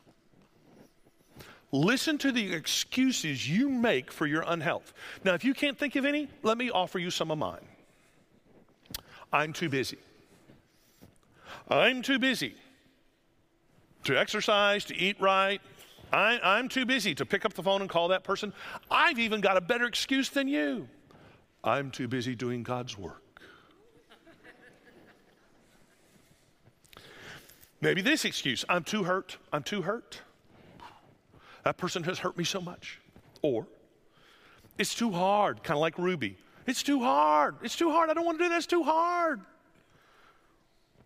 Listen 1.71 2.17
to 2.19 2.31
the 2.31 2.53
excuses 2.53 3.49
you 3.49 3.69
make 3.69 4.11
for 4.11 4.25
your 4.25 4.43
unhealth. 4.47 4.93
Now, 5.23 5.33
if 5.33 5.43
you 5.43 5.53
can't 5.53 5.77
think 5.77 5.95
of 5.95 6.05
any, 6.05 6.29
let 6.41 6.57
me 6.57 6.69
offer 6.69 6.97
you 6.97 7.11
some 7.11 7.29
of 7.29 7.37
mine. 7.37 7.65
I'm 9.33 9.53
too 9.53 9.69
busy. 9.69 9.97
I'm 11.69 12.01
too 12.01 12.19
busy 12.19 12.55
to 14.05 14.17
exercise, 14.17 14.85
to 14.85 14.95
eat 14.95 15.19
right. 15.19 15.61
I, 16.11 16.59
am 16.59 16.69
too 16.69 16.85
busy 16.85 17.13
to 17.15 17.25
pick 17.25 17.45
up 17.45 17.53
the 17.53 17.63
phone 17.63 17.81
and 17.81 17.89
call 17.89 18.09
that 18.09 18.23
person. 18.23 18.53
I've 18.89 19.19
even 19.19 19.41
got 19.41 19.57
a 19.57 19.61
better 19.61 19.85
excuse 19.85 20.29
than 20.29 20.47
you. 20.47 20.87
I'm 21.63 21.91
too 21.91 22.07
busy 22.07 22.35
doing 22.35 22.63
God's 22.63 22.97
work. 22.97 23.21
Maybe 27.81 28.01
this 28.01 28.25
excuse 28.25 28.65
I'm 28.69 28.83
too 28.83 29.03
hurt. 29.03 29.37
I'm 29.53 29.63
too 29.63 29.81
hurt. 29.81 30.21
That 31.63 31.77
person 31.77 32.03
has 32.03 32.19
hurt 32.19 32.37
me 32.37 32.43
so 32.43 32.61
much. 32.61 32.99
Or 33.41 33.67
it's 34.77 34.95
too 34.95 35.11
hard, 35.11 35.63
kind 35.63 35.77
of 35.77 35.81
like 35.81 35.97
Ruby. 35.97 36.37
It's 36.65 36.83
too 36.83 37.01
hard. 37.01 37.55
It's 37.61 37.75
too 37.75 37.91
hard. 37.91 38.09
I 38.09 38.13
don't 38.13 38.25
want 38.25 38.37
to 38.39 38.45
do 38.45 38.49
this. 38.49 38.59
It's 38.59 38.67
too 38.67 38.83
hard. 38.83 39.41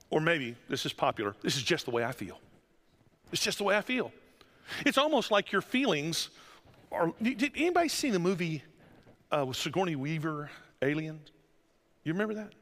Or 0.10 0.22
maybe 0.22 0.56
this 0.70 0.86
is 0.86 0.94
popular. 0.94 1.36
This 1.42 1.56
is 1.56 1.64
just 1.64 1.86
the 1.86 1.92
way 1.92 2.04
I 2.04 2.12
feel. 2.12 2.40
It's 3.32 3.44
just 3.44 3.58
the 3.58 3.64
way 3.64 3.78
I 3.78 3.82
feel. 3.82 4.12
It's 4.86 4.98
almost 4.98 5.32
like 5.32 5.52
your 5.52 5.62
feelings 5.62 6.30
are. 6.92 7.14
Did 7.22 7.52
anybody 7.56 7.90
see 7.90 8.10
the 8.10 8.20
movie 8.20 8.64
uh, 9.32 9.46
with 9.46 9.58
Sigourney 9.58 9.96
Weaver, 9.96 10.50
Alien? 10.82 11.20
You 12.04 12.14
remember 12.14 12.34
that? 12.36 12.54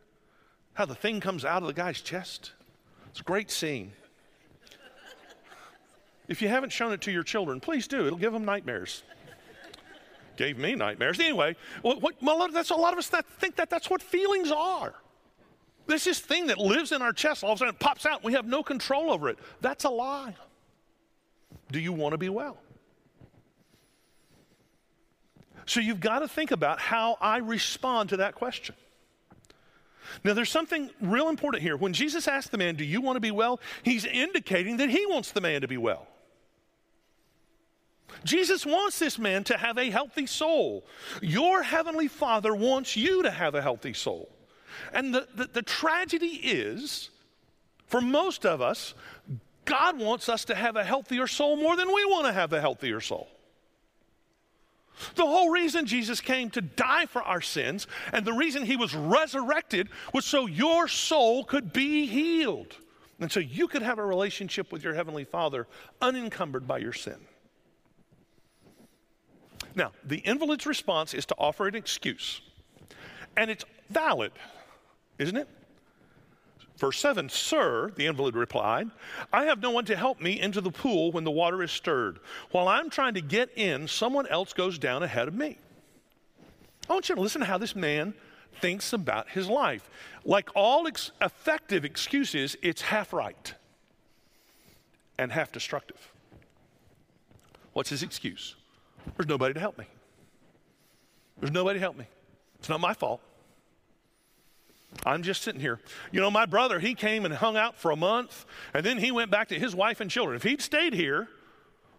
How 0.73 0.85
the 0.85 0.95
thing 0.95 1.19
comes 1.19 1.45
out 1.45 1.61
of 1.61 1.67
the 1.67 1.73
guy's 1.73 2.01
chest? 2.01 2.53
It's 3.09 3.21
a 3.21 3.23
great 3.23 3.51
scene. 3.51 3.91
If 6.27 6.41
you 6.41 6.47
haven't 6.47 6.71
shown 6.71 6.93
it 6.93 7.01
to 7.01 7.11
your 7.11 7.23
children, 7.23 7.59
please 7.59 7.87
do. 7.87 8.05
It'll 8.05 8.19
give 8.19 8.33
them 8.33 8.45
nightmares. 8.45 9.03
Gave 10.37 10.57
me 10.57 10.75
nightmares. 10.75 11.19
Anyway, 11.19 11.55
what, 11.81 12.01
what, 12.01 12.53
that's 12.53 12.69
a 12.69 12.75
lot 12.75 12.93
of 12.93 12.99
us 12.99 13.09
that 13.09 13.25
think 13.25 13.55
that 13.55 13.69
that's 13.69 13.89
what 13.89 14.01
feelings 14.01 14.51
are. 14.51 14.93
There's 15.87 16.05
This 16.05 16.19
is 16.19 16.23
thing 16.23 16.47
that 16.47 16.59
lives 16.59 16.91
in 16.91 17.01
our 17.01 17.11
chest, 17.11 17.43
all 17.43 17.51
of 17.51 17.57
a 17.57 17.59
sudden 17.59 17.73
it 17.73 17.79
pops 17.79 18.05
out, 18.05 18.17
and 18.17 18.23
we 18.23 18.33
have 18.33 18.45
no 18.45 18.61
control 18.61 19.11
over 19.11 19.27
it. 19.27 19.39
That's 19.59 19.85
a 19.85 19.89
lie. 19.89 20.35
Do 21.71 21.79
you 21.79 21.93
want 21.93 22.13
to 22.13 22.17
be 22.17 22.29
well? 22.29 22.57
So 25.65 25.79
you've 25.79 25.99
got 25.99 26.19
to 26.19 26.27
think 26.27 26.51
about 26.51 26.79
how 26.79 27.17
I 27.21 27.37
respond 27.37 28.09
to 28.09 28.17
that 28.17 28.33
question. 28.35 28.75
Now, 30.23 30.33
there's 30.33 30.49
something 30.49 30.89
real 30.99 31.29
important 31.29 31.61
here. 31.61 31.77
When 31.77 31.93
Jesus 31.93 32.27
asked 32.27 32.51
the 32.51 32.57
man, 32.57 32.75
Do 32.75 32.83
you 32.83 33.01
want 33.01 33.17
to 33.17 33.21
be 33.21 33.31
well? 33.31 33.59
He's 33.83 34.05
indicating 34.05 34.77
that 34.77 34.89
he 34.89 35.05
wants 35.05 35.31
the 35.31 35.41
man 35.41 35.61
to 35.61 35.67
be 35.67 35.77
well. 35.77 36.07
Jesus 38.23 38.65
wants 38.65 38.97
this 38.99 39.19
man 39.19 39.43
to 39.45 39.57
have 39.57 39.77
a 39.77 39.89
healthy 39.89 40.25
soul. 40.25 40.85
Your 41.21 41.61
heavenly 41.61 42.07
Father 42.07 42.55
wants 42.55 42.97
you 42.97 43.23
to 43.23 43.31
have 43.31 43.53
a 43.55 43.61
healthy 43.61 43.93
soul. 43.93 44.29
And 44.93 45.13
the, 45.13 45.27
the, 45.35 45.45
the, 45.45 45.61
tragedy 45.61 46.39
is, 46.43 47.09
for 47.85 48.01
most 48.01 48.45
of 48.45 48.61
us, 48.61 48.93
God 49.69 49.99
wants 49.99 50.27
us 50.29 50.45
to 50.45 50.55
have 50.55 50.75
a 50.75 50.83
healthier 50.83 51.27
soul 51.27 51.55
more 51.55 51.75
than 51.75 51.93
we 51.93 52.03
want 52.05 52.25
to 52.25 52.33
have 52.33 52.51
a 52.51 52.59
healthier 52.59 52.99
soul. 52.99 53.27
The 55.15 55.25
whole 55.25 55.51
reason 55.51 55.85
Jesus 55.85 56.19
came 56.19 56.49
to 56.49 56.61
die 56.61 57.05
for 57.05 57.21
our 57.21 57.39
sins 57.39 57.85
and 58.11 58.25
the 58.25 58.33
reason 58.33 58.63
he 58.63 58.75
was 58.75 58.95
resurrected 58.95 59.89
was 60.11 60.25
so 60.25 60.47
your 60.47 60.87
soul 60.87 61.43
could 61.43 61.71
be 61.71 62.07
healed. 62.07 62.75
And 63.19 63.31
so 63.31 63.39
you 63.39 63.67
could 63.67 63.83
have 63.83 63.99
a 63.99 64.05
relationship 64.05 64.71
with 64.71 64.83
your 64.83 64.95
Heavenly 64.95 65.23
Father 65.23 65.67
unencumbered 66.01 66.67
by 66.67 66.79
your 66.79 66.93
sin. 66.93 67.17
Now, 69.75 69.91
the 70.03 70.17
invalid's 70.17 70.65
response 70.65 71.13
is 71.13 71.27
to 71.27 71.35
offer 71.37 71.67
an 71.67 71.75
excuse. 71.75 72.41
And 73.37 73.51
it's 73.51 73.65
valid, 73.89 74.31
isn't 75.19 75.37
it? 75.37 75.47
Verse 76.79 76.97
7 76.99 77.27
Sir, 77.27 77.91
the 77.95 78.05
invalid 78.05 78.35
replied, 78.35 78.89
I 79.33 79.45
have 79.45 79.61
no 79.61 79.69
one 79.69 79.83
to 79.85 79.97
help 79.97 80.21
me 80.21 80.39
into 80.39 80.61
the 80.61 80.71
pool 80.71 81.11
when 81.11 81.25
the 81.25 81.31
water 81.31 81.61
is 81.61 81.71
stirred. 81.71 82.19
While 82.51 82.69
I'm 82.69 82.89
trying 82.89 83.15
to 83.15 83.21
get 83.21 83.49
in, 83.57 83.87
someone 83.87 84.25
else 84.27 84.53
goes 84.53 84.79
down 84.79 85.03
ahead 85.03 85.27
of 85.27 85.35
me. 85.35 85.57
I 86.89 86.93
want 86.93 87.09
you 87.09 87.15
to 87.15 87.21
listen 87.21 87.41
to 87.41 87.47
how 87.47 87.57
this 87.57 87.75
man 87.75 88.13
thinks 88.61 88.93
about 88.93 89.29
his 89.29 89.47
life. 89.49 89.89
Like 90.23 90.49
all 90.55 90.87
ex- 90.87 91.11
effective 91.21 91.83
excuses, 91.83 92.55
it's 92.61 92.81
half 92.81 93.11
right 93.11 93.53
and 95.17 95.33
half 95.33 95.51
destructive. 95.51 96.13
What's 97.73 97.89
his 97.89 98.03
excuse? 98.03 98.55
There's 99.17 99.27
nobody 99.27 99.53
to 99.53 99.59
help 99.59 99.77
me. 99.77 99.85
There's 101.39 101.51
nobody 101.51 101.77
to 101.77 101.81
help 101.81 101.97
me. 101.97 102.05
It's 102.57 102.69
not 102.69 102.79
my 102.79 102.93
fault. 102.93 103.21
I'm 105.05 105.23
just 105.23 105.43
sitting 105.43 105.61
here. 105.61 105.79
You 106.11 106.19
know, 106.19 106.31
my 106.31 106.45
brother, 106.45 106.79
he 106.79 106.95
came 106.95 107.25
and 107.25 107.33
hung 107.33 107.55
out 107.55 107.75
for 107.75 107.91
a 107.91 107.95
month, 107.95 108.45
and 108.73 108.85
then 108.85 108.97
he 108.97 109.11
went 109.11 109.31
back 109.31 109.49
to 109.49 109.59
his 109.59 109.75
wife 109.75 110.01
and 110.01 110.09
children. 110.09 110.35
If 110.35 110.43
he'd 110.43 110.61
stayed 110.61 110.93
here 110.93 111.27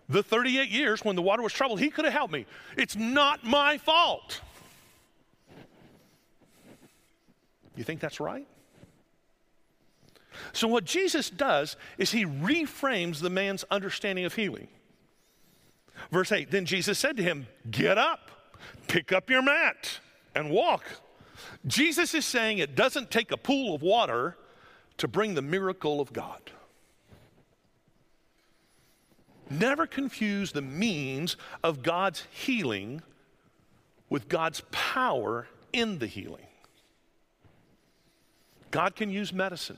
the 0.08 0.22
38 0.22 0.68
years 0.68 1.04
when 1.04 1.16
the 1.16 1.22
water 1.22 1.42
was 1.42 1.52
troubled, 1.52 1.80
he 1.80 1.90
could 1.90 2.04
have 2.04 2.12
helped 2.12 2.32
me. 2.32 2.46
It's 2.76 2.96
not 2.96 3.44
my 3.44 3.78
fault. 3.78 4.40
You 7.76 7.84
think 7.84 8.00
that's 8.00 8.20
right? 8.20 8.46
So, 10.52 10.68
what 10.68 10.84
Jesus 10.84 11.30
does 11.30 11.76
is 11.96 12.12
he 12.12 12.26
reframes 12.26 13.20
the 13.20 13.30
man's 13.30 13.64
understanding 13.70 14.24
of 14.24 14.34
healing. 14.34 14.68
Verse 16.10 16.32
8 16.32 16.50
Then 16.50 16.66
Jesus 16.66 16.98
said 16.98 17.16
to 17.16 17.22
him, 17.22 17.46
Get 17.70 17.98
up, 17.98 18.30
pick 18.88 19.12
up 19.12 19.30
your 19.30 19.42
mat, 19.42 20.00
and 20.34 20.50
walk. 20.50 20.84
Jesus 21.66 22.14
is 22.14 22.24
saying 22.24 22.58
it 22.58 22.74
doesn't 22.74 23.10
take 23.10 23.32
a 23.32 23.36
pool 23.36 23.74
of 23.74 23.82
water 23.82 24.36
to 24.98 25.08
bring 25.08 25.34
the 25.34 25.42
miracle 25.42 26.00
of 26.00 26.12
God. 26.12 26.50
Never 29.48 29.86
confuse 29.86 30.52
the 30.52 30.62
means 30.62 31.36
of 31.62 31.82
God's 31.82 32.24
healing 32.30 33.02
with 34.08 34.28
God's 34.28 34.62
power 34.70 35.48
in 35.72 35.98
the 35.98 36.06
healing. 36.06 36.46
God 38.70 38.94
can 38.94 39.10
use 39.10 39.32
medicine. 39.32 39.76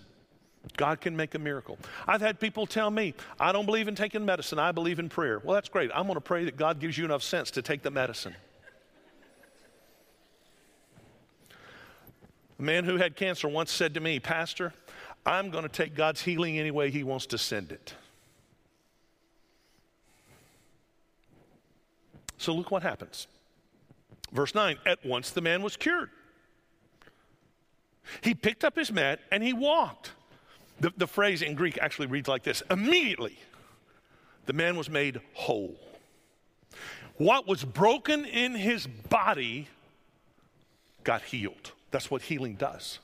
God 0.76 1.00
can 1.00 1.16
make 1.16 1.34
a 1.34 1.38
miracle. 1.38 1.78
I've 2.06 2.20
had 2.20 2.38
people 2.38 2.66
tell 2.66 2.90
me, 2.90 3.14
I 3.40 3.50
don't 3.52 3.66
believe 3.66 3.88
in 3.88 3.94
taking 3.94 4.24
medicine, 4.24 4.58
I 4.58 4.72
believe 4.72 4.98
in 4.98 5.08
prayer. 5.08 5.40
Well, 5.42 5.54
that's 5.54 5.68
great. 5.68 5.90
I'm 5.94 6.04
going 6.04 6.14
to 6.14 6.20
pray 6.20 6.44
that 6.44 6.56
God 6.56 6.78
gives 6.78 6.96
you 6.96 7.04
enough 7.04 7.22
sense 7.22 7.50
to 7.52 7.62
take 7.62 7.82
the 7.82 7.90
medicine. 7.90 8.36
A 12.62 12.64
man 12.64 12.84
who 12.84 12.96
had 12.96 13.16
cancer 13.16 13.48
once 13.48 13.72
said 13.72 13.94
to 13.94 14.00
me, 14.00 14.20
Pastor, 14.20 14.72
I'm 15.26 15.50
going 15.50 15.64
to 15.64 15.68
take 15.68 15.96
God's 15.96 16.22
healing 16.22 16.60
any 16.60 16.70
way 16.70 16.92
He 16.92 17.02
wants 17.02 17.26
to 17.26 17.38
send 17.38 17.72
it. 17.72 17.92
So 22.38 22.54
look 22.54 22.70
what 22.70 22.84
happens. 22.84 23.26
Verse 24.30 24.54
9 24.54 24.78
At 24.86 25.04
once 25.04 25.30
the 25.30 25.40
man 25.40 25.64
was 25.64 25.76
cured. 25.76 26.10
He 28.20 28.32
picked 28.32 28.62
up 28.62 28.76
his 28.76 28.92
mat 28.92 29.18
and 29.32 29.42
he 29.42 29.52
walked. 29.52 30.12
The, 30.78 30.92
the 30.96 31.08
phrase 31.08 31.42
in 31.42 31.56
Greek 31.56 31.78
actually 31.78 32.06
reads 32.06 32.28
like 32.28 32.44
this 32.44 32.62
Immediately, 32.70 33.36
the 34.46 34.52
man 34.52 34.76
was 34.76 34.88
made 34.88 35.20
whole. 35.34 35.74
What 37.16 37.48
was 37.48 37.64
broken 37.64 38.24
in 38.24 38.54
his 38.54 38.86
body 38.86 39.66
got 41.02 41.22
healed. 41.22 41.72
That's 41.92 42.10
what 42.10 42.22
healing 42.22 42.56
does. 42.56 42.98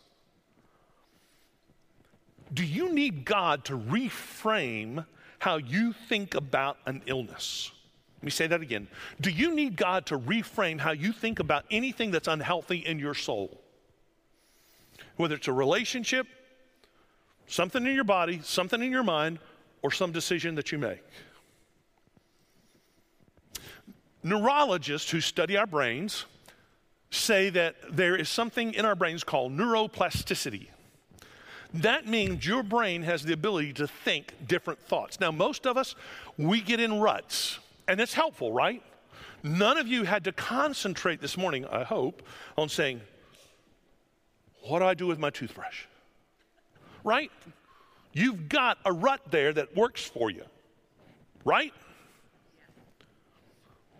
Do 2.52 2.64
you 2.64 2.92
need 2.92 3.24
God 3.24 3.64
to 3.66 3.78
reframe 3.78 5.04
how 5.38 5.58
you 5.58 5.92
think 5.92 6.34
about 6.34 6.78
an 6.86 7.02
illness? 7.06 7.70
Let 8.16 8.24
me 8.24 8.30
say 8.30 8.46
that 8.48 8.62
again. 8.62 8.88
Do 9.20 9.30
you 9.30 9.54
need 9.54 9.76
God 9.76 10.06
to 10.06 10.18
reframe 10.18 10.80
how 10.80 10.90
you 10.90 11.12
think 11.12 11.38
about 11.38 11.64
anything 11.70 12.10
that's 12.10 12.26
unhealthy 12.26 12.78
in 12.78 12.98
your 12.98 13.14
soul? 13.14 13.60
Whether 15.16 15.36
it's 15.36 15.46
a 15.46 15.52
relationship, 15.52 16.26
something 17.46 17.86
in 17.86 17.94
your 17.94 18.04
body, 18.04 18.40
something 18.42 18.82
in 18.82 18.90
your 18.90 19.04
mind, 19.04 19.38
or 19.82 19.92
some 19.92 20.10
decision 20.10 20.54
that 20.56 20.72
you 20.72 20.78
make. 20.78 21.04
Neurologists 24.22 25.10
who 25.10 25.20
study 25.20 25.56
our 25.56 25.66
brains 25.66 26.24
say 27.10 27.50
that 27.50 27.76
there 27.90 28.16
is 28.16 28.28
something 28.28 28.74
in 28.74 28.84
our 28.84 28.94
brains 28.94 29.24
called 29.24 29.56
neuroplasticity. 29.56 30.68
That 31.74 32.06
means 32.06 32.46
your 32.46 32.62
brain 32.62 33.02
has 33.02 33.22
the 33.22 33.32
ability 33.32 33.74
to 33.74 33.86
think 33.86 34.32
different 34.46 34.80
thoughts. 34.80 35.20
Now, 35.20 35.30
most 35.30 35.66
of 35.66 35.76
us, 35.76 35.94
we 36.38 36.60
get 36.60 36.80
in 36.80 37.00
ruts, 37.00 37.58
and 37.86 38.00
it's 38.00 38.14
helpful, 38.14 38.52
right? 38.52 38.82
None 39.42 39.76
of 39.78 39.86
you 39.86 40.04
had 40.04 40.24
to 40.24 40.32
concentrate 40.32 41.20
this 41.20 41.36
morning, 41.36 41.66
I 41.66 41.84
hope, 41.84 42.22
on 42.56 42.68
saying, 42.68 43.00
What 44.62 44.80
do 44.80 44.86
I 44.86 44.94
do 44.94 45.06
with 45.06 45.18
my 45.18 45.30
toothbrush? 45.30 45.84
Right? 47.04 47.30
You've 48.12 48.48
got 48.48 48.78
a 48.84 48.92
rut 48.92 49.20
there 49.30 49.52
that 49.52 49.76
works 49.76 50.04
for 50.04 50.30
you, 50.30 50.44
right? 51.44 51.72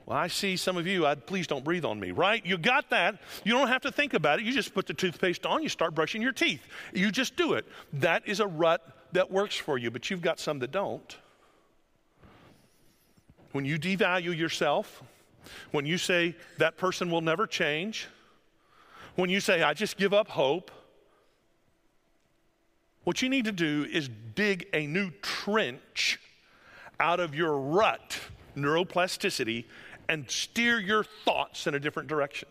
Well, 0.08 0.16
I 0.16 0.28
see 0.28 0.56
some 0.56 0.78
of 0.78 0.86
you, 0.86 1.04
I'd, 1.04 1.26
please 1.26 1.46
don't 1.46 1.62
breathe 1.62 1.84
on 1.84 2.00
me, 2.00 2.12
right? 2.12 2.44
You 2.44 2.56
got 2.56 2.88
that. 2.88 3.20
You 3.44 3.52
don't 3.52 3.68
have 3.68 3.82
to 3.82 3.92
think 3.92 4.14
about 4.14 4.38
it. 4.38 4.46
You 4.46 4.54
just 4.54 4.72
put 4.72 4.86
the 4.86 4.94
toothpaste 4.94 5.44
on, 5.44 5.62
you 5.62 5.68
start 5.68 5.94
brushing 5.94 6.22
your 6.22 6.32
teeth. 6.32 6.66
You 6.94 7.10
just 7.10 7.36
do 7.36 7.52
it. 7.52 7.66
That 7.92 8.26
is 8.26 8.40
a 8.40 8.46
rut 8.46 8.80
that 9.12 9.30
works 9.30 9.54
for 9.54 9.76
you, 9.76 9.90
but 9.90 10.08
you've 10.08 10.22
got 10.22 10.40
some 10.40 10.60
that 10.60 10.70
don't. 10.70 11.14
When 13.52 13.66
you 13.66 13.78
devalue 13.78 14.34
yourself, 14.34 15.02
when 15.72 15.84
you 15.84 15.98
say 15.98 16.34
that 16.56 16.78
person 16.78 17.10
will 17.10 17.20
never 17.20 17.46
change, 17.46 18.08
when 19.14 19.28
you 19.28 19.40
say, 19.40 19.62
I 19.62 19.74
just 19.74 19.98
give 19.98 20.14
up 20.14 20.28
hope, 20.28 20.70
what 23.04 23.20
you 23.20 23.28
need 23.28 23.44
to 23.44 23.52
do 23.52 23.86
is 23.92 24.08
dig 24.34 24.68
a 24.72 24.86
new 24.86 25.10
trench 25.20 26.18
out 26.98 27.20
of 27.20 27.34
your 27.34 27.58
rut, 27.58 28.18
neuroplasticity, 28.56 29.66
and 30.08 30.30
steer 30.30 30.78
your 30.78 31.04
thoughts 31.04 31.66
in 31.66 31.74
a 31.74 31.80
different 31.80 32.08
direction. 32.08 32.48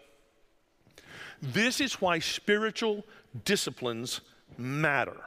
This 1.42 1.82
is 1.82 2.02
why 2.02 2.20
spiritual 2.20 3.06
disciplines 3.46 4.22
matter. 4.58 5.18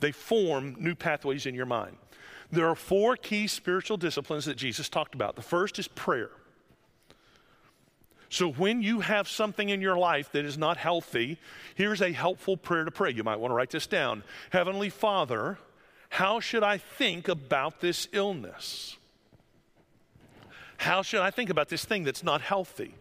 They 0.00 0.12
form 0.12 0.76
new 0.78 0.94
pathways 0.94 1.46
in 1.46 1.54
your 1.54 1.66
mind. 1.66 1.96
There 2.50 2.68
are 2.68 2.74
four 2.74 3.16
key 3.16 3.46
spiritual 3.46 3.96
disciplines 3.96 4.46
that 4.46 4.56
Jesus 4.56 4.88
talked 4.88 5.14
about. 5.14 5.36
The 5.36 5.42
first 5.42 5.78
is 5.78 5.88
prayer. 5.88 6.30
So, 8.30 8.50
when 8.52 8.82
you 8.82 9.00
have 9.00 9.26
something 9.26 9.70
in 9.70 9.80
your 9.80 9.96
life 9.96 10.32
that 10.32 10.44
is 10.44 10.58
not 10.58 10.76
healthy, 10.76 11.38
here's 11.74 12.02
a 12.02 12.12
helpful 12.12 12.58
prayer 12.58 12.84
to 12.84 12.90
pray. 12.90 13.10
You 13.10 13.24
might 13.24 13.40
want 13.40 13.52
to 13.52 13.54
write 13.54 13.70
this 13.70 13.86
down 13.86 14.22
Heavenly 14.50 14.90
Father, 14.90 15.58
how 16.10 16.40
should 16.40 16.62
I 16.62 16.78
think 16.78 17.28
about 17.28 17.80
this 17.80 18.06
illness? 18.12 18.97
How 20.78 21.02
should 21.02 21.20
I 21.20 21.30
think 21.30 21.50
about 21.50 21.68
this 21.68 21.84
thing 21.84 22.04
that's 22.04 22.24
not 22.24 22.40
healthy? 22.40 22.94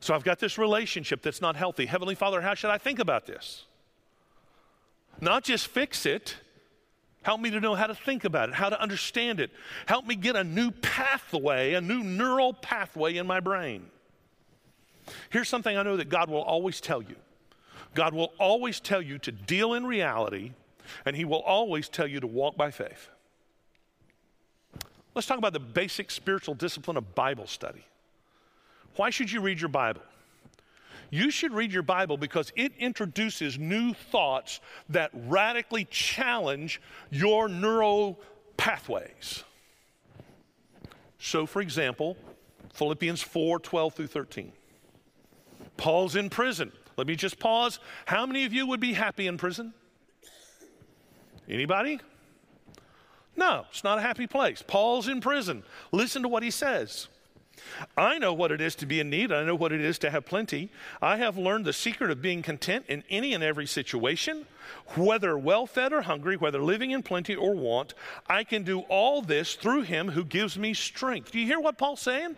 So 0.00 0.14
I've 0.14 0.24
got 0.24 0.38
this 0.38 0.58
relationship 0.58 1.22
that's 1.22 1.40
not 1.40 1.54
healthy. 1.54 1.86
Heavenly 1.86 2.14
Father, 2.14 2.40
how 2.40 2.54
should 2.54 2.70
I 2.70 2.78
think 2.78 2.98
about 2.98 3.26
this? 3.26 3.66
Not 5.20 5.44
just 5.44 5.68
fix 5.68 6.06
it. 6.06 6.36
Help 7.22 7.42
me 7.42 7.50
to 7.50 7.60
know 7.60 7.74
how 7.74 7.86
to 7.86 7.94
think 7.94 8.24
about 8.24 8.48
it, 8.48 8.54
how 8.54 8.70
to 8.70 8.80
understand 8.80 9.40
it. 9.40 9.50
Help 9.84 10.06
me 10.06 10.14
get 10.14 10.36
a 10.36 10.42
new 10.42 10.70
pathway, 10.70 11.74
a 11.74 11.80
new 11.80 12.02
neural 12.02 12.54
pathway 12.54 13.16
in 13.16 13.26
my 13.26 13.40
brain. 13.40 13.84
Here's 15.28 15.48
something 15.48 15.76
I 15.76 15.82
know 15.82 15.98
that 15.98 16.08
God 16.08 16.30
will 16.30 16.42
always 16.42 16.80
tell 16.80 17.02
you 17.02 17.16
God 17.94 18.14
will 18.14 18.32
always 18.38 18.80
tell 18.80 19.02
you 19.02 19.18
to 19.18 19.32
deal 19.32 19.74
in 19.74 19.84
reality, 19.84 20.52
and 21.04 21.14
He 21.14 21.26
will 21.26 21.42
always 21.42 21.88
tell 21.88 22.06
you 22.06 22.20
to 22.20 22.26
walk 22.26 22.56
by 22.56 22.70
faith. 22.70 23.10
Let's 25.14 25.26
talk 25.26 25.38
about 25.38 25.52
the 25.52 25.60
basic 25.60 26.10
spiritual 26.10 26.54
discipline 26.54 26.96
of 26.96 27.14
Bible 27.14 27.46
study. 27.46 27.84
Why 28.96 29.10
should 29.10 29.30
you 29.30 29.40
read 29.40 29.60
your 29.60 29.68
Bible? 29.68 30.02
You 31.10 31.30
should 31.30 31.52
read 31.52 31.72
your 31.72 31.82
Bible 31.82 32.16
because 32.16 32.52
it 32.54 32.72
introduces 32.78 33.58
new 33.58 33.94
thoughts 33.94 34.60
that 34.88 35.10
radically 35.12 35.84
challenge 35.86 36.80
your 37.10 37.48
neural 37.48 38.20
pathways. 38.56 39.42
So, 41.18 41.46
for 41.46 41.60
example, 41.60 42.16
Philippians 42.72 43.20
4 43.22 43.58
12 43.58 43.94
through 43.94 44.06
13. 44.06 44.52
Paul's 45.76 46.14
in 46.14 46.30
prison. 46.30 46.70
Let 46.96 47.06
me 47.06 47.16
just 47.16 47.38
pause. 47.38 47.80
How 48.06 48.26
many 48.26 48.44
of 48.44 48.52
you 48.52 48.66
would 48.66 48.80
be 48.80 48.92
happy 48.92 49.26
in 49.26 49.38
prison? 49.38 49.72
Anybody? 51.48 51.98
No, 53.36 53.64
it's 53.70 53.84
not 53.84 53.98
a 53.98 54.02
happy 54.02 54.26
place. 54.26 54.62
Paul's 54.66 55.08
in 55.08 55.20
prison. 55.20 55.62
Listen 55.92 56.22
to 56.22 56.28
what 56.28 56.42
he 56.42 56.50
says. 56.50 57.08
I 57.96 58.18
know 58.18 58.32
what 58.32 58.52
it 58.52 58.60
is 58.60 58.74
to 58.76 58.86
be 58.86 59.00
in 59.00 59.10
need. 59.10 59.32
I 59.32 59.44
know 59.44 59.54
what 59.54 59.72
it 59.72 59.80
is 59.80 59.98
to 60.00 60.10
have 60.10 60.24
plenty. 60.24 60.70
I 61.00 61.16
have 61.16 61.36
learned 61.36 61.64
the 61.64 61.72
secret 61.72 62.10
of 62.10 62.22
being 62.22 62.42
content 62.42 62.86
in 62.88 63.04
any 63.10 63.34
and 63.34 63.44
every 63.44 63.66
situation, 63.66 64.46
whether 64.96 65.36
well 65.36 65.66
fed 65.66 65.92
or 65.92 66.02
hungry, 66.02 66.36
whether 66.36 66.62
living 66.62 66.90
in 66.90 67.02
plenty 67.02 67.34
or 67.34 67.54
want. 67.54 67.94
I 68.28 68.44
can 68.44 68.62
do 68.62 68.80
all 68.88 69.22
this 69.22 69.54
through 69.54 69.82
him 69.82 70.08
who 70.08 70.24
gives 70.24 70.58
me 70.58 70.74
strength. 70.74 71.32
Do 71.32 71.38
you 71.38 71.46
hear 71.46 71.60
what 71.60 71.78
Paul's 71.78 72.00
saying? 72.00 72.36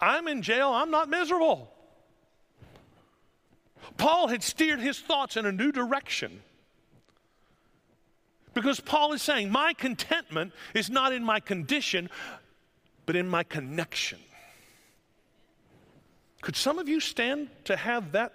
I'm 0.00 0.28
in 0.28 0.42
jail. 0.42 0.70
I'm 0.70 0.90
not 0.90 1.08
miserable. 1.08 1.72
Paul 3.96 4.28
had 4.28 4.42
steered 4.42 4.80
his 4.80 4.98
thoughts 4.98 5.36
in 5.36 5.46
a 5.46 5.52
new 5.52 5.72
direction. 5.72 6.42
Because 8.58 8.80
Paul 8.80 9.12
is 9.12 9.22
saying, 9.22 9.52
My 9.52 9.72
contentment 9.72 10.52
is 10.74 10.90
not 10.90 11.12
in 11.12 11.22
my 11.22 11.38
condition, 11.38 12.10
but 13.06 13.14
in 13.14 13.28
my 13.28 13.44
connection. 13.44 14.18
Could 16.42 16.56
some 16.56 16.80
of 16.80 16.88
you 16.88 16.98
stand 16.98 17.50
to 17.66 17.76
have 17.76 18.10
that 18.12 18.32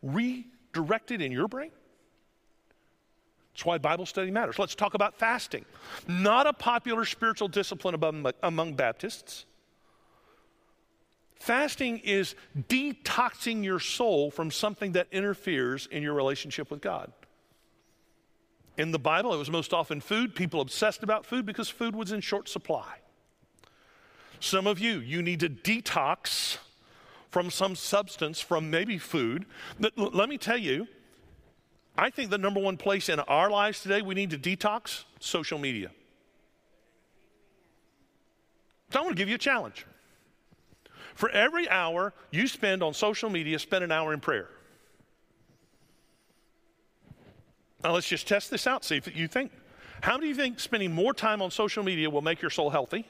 redirected 0.00 1.20
in 1.20 1.32
your 1.32 1.48
brain? 1.48 1.72
That's 3.52 3.64
why 3.64 3.78
Bible 3.78 4.06
study 4.06 4.30
matters. 4.30 4.60
Let's 4.60 4.76
talk 4.76 4.94
about 4.94 5.18
fasting. 5.18 5.64
Not 6.06 6.46
a 6.46 6.52
popular 6.52 7.04
spiritual 7.04 7.48
discipline 7.48 7.96
among, 7.96 8.30
among 8.44 8.74
Baptists. 8.74 9.44
Fasting 11.40 11.98
is 11.98 12.36
detoxing 12.68 13.64
your 13.64 13.80
soul 13.80 14.30
from 14.30 14.52
something 14.52 14.92
that 14.92 15.08
interferes 15.10 15.88
in 15.90 16.00
your 16.04 16.14
relationship 16.14 16.70
with 16.70 16.80
God. 16.80 17.12
In 18.76 18.90
the 18.90 18.98
Bible, 18.98 19.32
it 19.32 19.38
was 19.38 19.50
most 19.50 19.72
often 19.72 20.00
food. 20.00 20.34
People 20.34 20.60
obsessed 20.60 21.02
about 21.02 21.24
food 21.24 21.46
because 21.46 21.68
food 21.68 21.94
was 21.94 22.10
in 22.10 22.20
short 22.20 22.48
supply. 22.48 22.98
Some 24.40 24.66
of 24.66 24.78
you, 24.78 24.98
you 24.98 25.22
need 25.22 25.40
to 25.40 25.48
detox 25.48 26.58
from 27.30 27.50
some 27.50 27.76
substance, 27.76 28.40
from 28.40 28.70
maybe 28.70 28.98
food. 28.98 29.46
Let 29.78 30.28
me 30.28 30.38
tell 30.38 30.58
you, 30.58 30.88
I 31.96 32.10
think 32.10 32.30
the 32.30 32.38
number 32.38 32.60
one 32.60 32.76
place 32.76 33.08
in 33.08 33.20
our 33.20 33.48
lives 33.48 33.80
today 33.80 34.02
we 34.02 34.14
need 34.14 34.30
to 34.30 34.38
detox 34.38 35.04
social 35.20 35.58
media. 35.58 35.90
So 38.90 38.98
I 38.98 39.02
want 39.02 39.16
to 39.16 39.20
give 39.20 39.28
you 39.28 39.36
a 39.36 39.38
challenge. 39.38 39.86
For 41.14 41.30
every 41.30 41.68
hour 41.68 42.12
you 42.32 42.48
spend 42.48 42.82
on 42.82 42.92
social 42.92 43.30
media, 43.30 43.58
spend 43.60 43.84
an 43.84 43.92
hour 43.92 44.12
in 44.12 44.20
prayer. 44.20 44.48
Now 47.84 47.92
let's 47.92 48.08
just 48.08 48.26
test 48.26 48.50
this 48.50 48.66
out, 48.66 48.82
see 48.82 48.96
if 48.96 49.14
you 49.14 49.28
think. 49.28 49.52
How 50.00 50.16
many 50.16 50.30
of 50.30 50.38
you 50.38 50.42
think 50.42 50.58
spending 50.58 50.92
more 50.92 51.12
time 51.12 51.42
on 51.42 51.50
social 51.50 51.84
media 51.84 52.08
will 52.08 52.22
make 52.22 52.40
your 52.40 52.50
soul 52.50 52.70
healthy? 52.70 53.06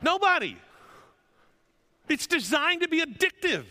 Nobody. 0.00 0.56
It's 2.08 2.28
designed 2.28 2.82
to 2.82 2.88
be 2.88 3.02
addictive. 3.02 3.64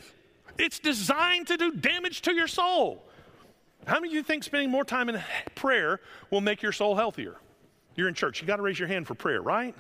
It's 0.58 0.80
designed 0.80 1.48
to 1.48 1.56
do 1.56 1.72
damage 1.72 2.22
to 2.24 2.34
your 2.34 2.48
soul. 2.48 3.04
How 3.86 3.96
many 3.96 4.10
of 4.10 4.14
you 4.16 4.24
think 4.24 4.44
spending 4.44 4.70
more 4.70 4.84
time 4.84 5.08
in 5.08 5.22
prayer 5.56 6.02
will 6.30 6.42
make 6.42 6.62
your 6.62 6.74
soul 6.74 6.96
healthier? 6.96 7.38
You're 7.96 8.10
in 8.10 8.14
church. 8.14 8.42
You 8.42 8.48
got 8.48 8.58
to 8.58 8.62
raise 8.62 8.78
your 8.78 8.90
hand 8.90 9.08
for 9.08 9.16
prayer, 9.16 9.42
right? 9.42 9.74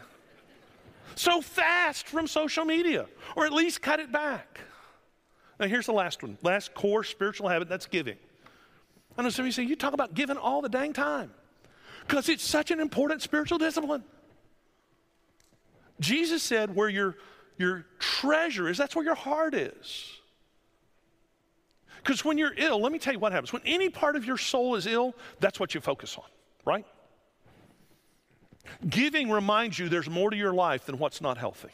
So 1.15 1.41
fast 1.41 2.07
from 2.07 2.25
social 2.25 2.63
media, 2.63 3.07
or 3.35 3.45
at 3.45 3.51
least 3.51 3.81
cut 3.81 3.99
it 3.99 4.11
back. 4.11 4.61
Now, 5.59 5.67
here's 5.67 5.85
the 5.85 5.93
last 5.93 6.21
one 6.21 6.37
last 6.43 6.73
core 6.73 7.03
spiritual 7.03 7.49
habit 7.49 7.69
that's 7.69 7.87
giving. 7.87 8.17
I 9.17 9.23
know 9.23 9.29
some 9.29 9.43
of 9.43 9.47
you 9.47 9.51
say, 9.51 9.63
You 9.63 9.75
talk 9.75 9.93
about 9.93 10.13
giving 10.13 10.37
all 10.37 10.61
the 10.61 10.69
dang 10.69 10.93
time 10.93 11.31
because 12.01 12.29
it's 12.29 12.43
such 12.43 12.71
an 12.71 12.79
important 12.79 13.21
spiritual 13.21 13.57
discipline. 13.57 14.03
Jesus 15.99 16.43
said, 16.43 16.75
Where 16.75 16.89
your 16.89 17.15
your 17.57 17.85
treasure 17.97 18.69
is, 18.69 18.77
that's 18.77 18.95
where 18.95 19.05
your 19.05 19.15
heart 19.15 19.55
is. 19.55 20.11
Because 21.97 22.23
when 22.23 22.37
you're 22.37 22.53
ill, 22.55 22.79
let 22.79 22.91
me 22.91 22.99
tell 22.99 23.13
you 23.13 23.19
what 23.19 23.31
happens. 23.31 23.51
When 23.51 23.63
any 23.65 23.89
part 23.89 24.15
of 24.15 24.23
your 24.23 24.37
soul 24.37 24.75
is 24.75 24.85
ill, 24.85 25.15
that's 25.39 25.59
what 25.59 25.73
you 25.73 25.81
focus 25.81 26.17
on, 26.17 26.23
right? 26.65 26.85
Giving 28.87 29.29
reminds 29.31 29.79
you 29.79 29.89
there's 29.89 30.09
more 30.09 30.29
to 30.29 30.37
your 30.37 30.53
life 30.53 30.85
than 30.85 30.99
what's 30.99 31.19
not 31.19 31.37
healthy. 31.37 31.71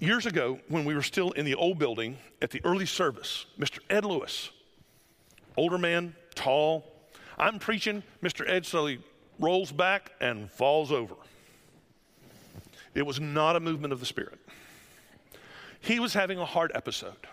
Years 0.00 0.24
ago, 0.24 0.58
when 0.68 0.86
we 0.86 0.94
were 0.94 1.02
still 1.02 1.32
in 1.32 1.44
the 1.44 1.54
old 1.54 1.78
building 1.78 2.16
at 2.40 2.50
the 2.50 2.62
early 2.64 2.86
service, 2.86 3.44
Mr. 3.58 3.80
Ed 3.90 4.06
Lewis, 4.06 4.48
older 5.58 5.76
man, 5.76 6.14
tall, 6.34 6.86
I'm 7.36 7.58
preaching, 7.58 8.02
Mr. 8.22 8.48
Ed 8.48 8.64
slowly 8.64 9.00
rolls 9.38 9.70
back 9.70 10.12
and 10.18 10.50
falls 10.50 10.90
over. 10.90 11.16
It 12.94 13.04
was 13.04 13.20
not 13.20 13.56
a 13.56 13.60
movement 13.60 13.92
of 13.92 14.00
the 14.00 14.06
Spirit. 14.06 14.38
He 15.80 16.00
was 16.00 16.14
having 16.14 16.38
a 16.38 16.46
heart 16.46 16.72
episode. 16.74 17.26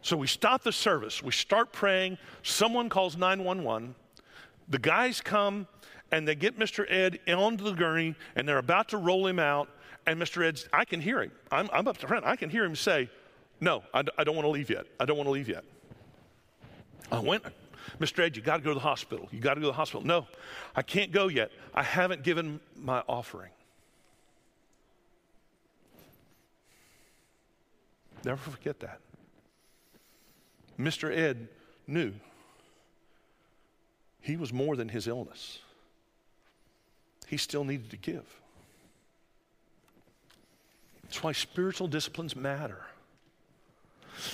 So 0.00 0.16
we 0.16 0.26
stop 0.26 0.62
the 0.62 0.72
service, 0.72 1.22
we 1.22 1.32
start 1.32 1.70
praying, 1.70 2.16
someone 2.42 2.88
calls 2.88 3.18
911. 3.18 3.94
The 4.70 4.78
guys 4.78 5.20
come 5.20 5.66
and 6.10 6.26
they 6.26 6.34
get 6.34 6.58
Mr. 6.58 6.90
Ed 6.90 7.18
onto 7.28 7.64
the 7.64 7.72
gurney 7.72 8.14
and 8.36 8.48
they're 8.48 8.56
about 8.56 8.88
to 8.88 8.96
roll 8.96 9.26
him 9.26 9.38
out. 9.38 9.68
And 10.10 10.20
Mr. 10.20 10.44
Ed's, 10.44 10.68
I 10.72 10.84
can 10.84 11.00
hear 11.00 11.22
him. 11.22 11.30
I'm, 11.52 11.70
I'm 11.72 11.86
up 11.86 11.98
to 11.98 12.08
front. 12.08 12.24
I 12.26 12.34
can 12.34 12.50
hear 12.50 12.64
him 12.64 12.74
say, 12.74 13.08
No, 13.60 13.84
I, 13.94 14.02
I 14.18 14.24
don't 14.24 14.34
want 14.34 14.44
to 14.44 14.50
leave 14.50 14.68
yet. 14.68 14.86
I 14.98 15.04
don't 15.04 15.16
want 15.16 15.28
to 15.28 15.30
leave 15.30 15.48
yet. 15.48 15.62
I 17.12 17.20
went, 17.20 17.44
Mr. 18.00 18.18
Ed, 18.18 18.34
you 18.34 18.42
got 18.42 18.56
to 18.56 18.62
go 18.64 18.70
to 18.70 18.74
the 18.74 18.80
hospital. 18.80 19.28
You 19.30 19.38
got 19.38 19.54
to 19.54 19.60
go 19.60 19.66
to 19.66 19.70
the 19.70 19.76
hospital. 19.76 20.04
No, 20.04 20.26
I 20.74 20.82
can't 20.82 21.12
go 21.12 21.28
yet. 21.28 21.52
I 21.72 21.84
haven't 21.84 22.24
given 22.24 22.58
my 22.74 23.04
offering. 23.08 23.52
Never 28.24 28.50
forget 28.50 28.80
that. 28.80 28.98
Mr. 30.76 31.16
Ed 31.16 31.46
knew 31.86 32.14
he 34.22 34.36
was 34.36 34.52
more 34.52 34.74
than 34.74 34.88
his 34.88 35.06
illness. 35.06 35.60
He 37.28 37.36
still 37.36 37.62
needed 37.62 37.90
to 37.90 37.96
give. 37.96 38.39
That's 41.10 41.24
why 41.24 41.32
spiritual 41.32 41.88
disciplines 41.88 42.36
matter. 42.36 42.82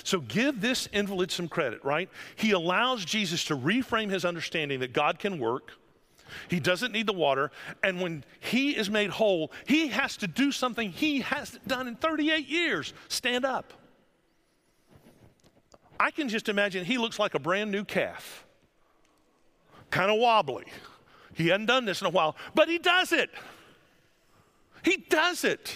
So 0.03 0.19
give 0.19 0.61
this 0.61 0.87
invalid 0.93 1.31
some 1.31 1.47
credit, 1.47 1.83
right? 1.83 2.07
He 2.35 2.51
allows 2.51 3.03
Jesus 3.03 3.43
to 3.45 3.57
reframe 3.57 4.11
his 4.11 4.23
understanding 4.23 4.81
that 4.81 4.93
God 4.93 5.17
can 5.17 5.39
work. 5.39 5.71
He 6.49 6.59
doesn't 6.59 6.91
need 6.91 7.07
the 7.07 7.13
water. 7.13 7.49
And 7.83 7.99
when 7.99 8.23
he 8.39 8.77
is 8.77 8.91
made 8.91 9.09
whole, 9.09 9.51
he 9.65 9.87
has 9.87 10.17
to 10.17 10.27
do 10.27 10.51
something 10.51 10.91
he 10.91 11.21
hasn't 11.21 11.67
done 11.67 11.87
in 11.87 11.95
38 11.95 12.47
years 12.47 12.93
stand 13.07 13.43
up. 13.43 13.73
I 15.99 16.11
can 16.11 16.29
just 16.29 16.47
imagine 16.47 16.85
he 16.85 16.99
looks 16.99 17.17
like 17.17 17.33
a 17.33 17.39
brand 17.39 17.71
new 17.71 17.85
calf, 17.85 18.45
kind 19.89 20.11
of 20.11 20.19
wobbly. 20.19 20.65
He 21.33 21.47
hadn't 21.47 21.65
done 21.65 21.85
this 21.85 22.01
in 22.01 22.07
a 22.07 22.11
while, 22.11 22.35
but 22.53 22.69
he 22.69 22.77
does 22.77 23.11
it. 23.13 23.31
He 24.83 24.97
does 24.97 25.43
it. 25.43 25.75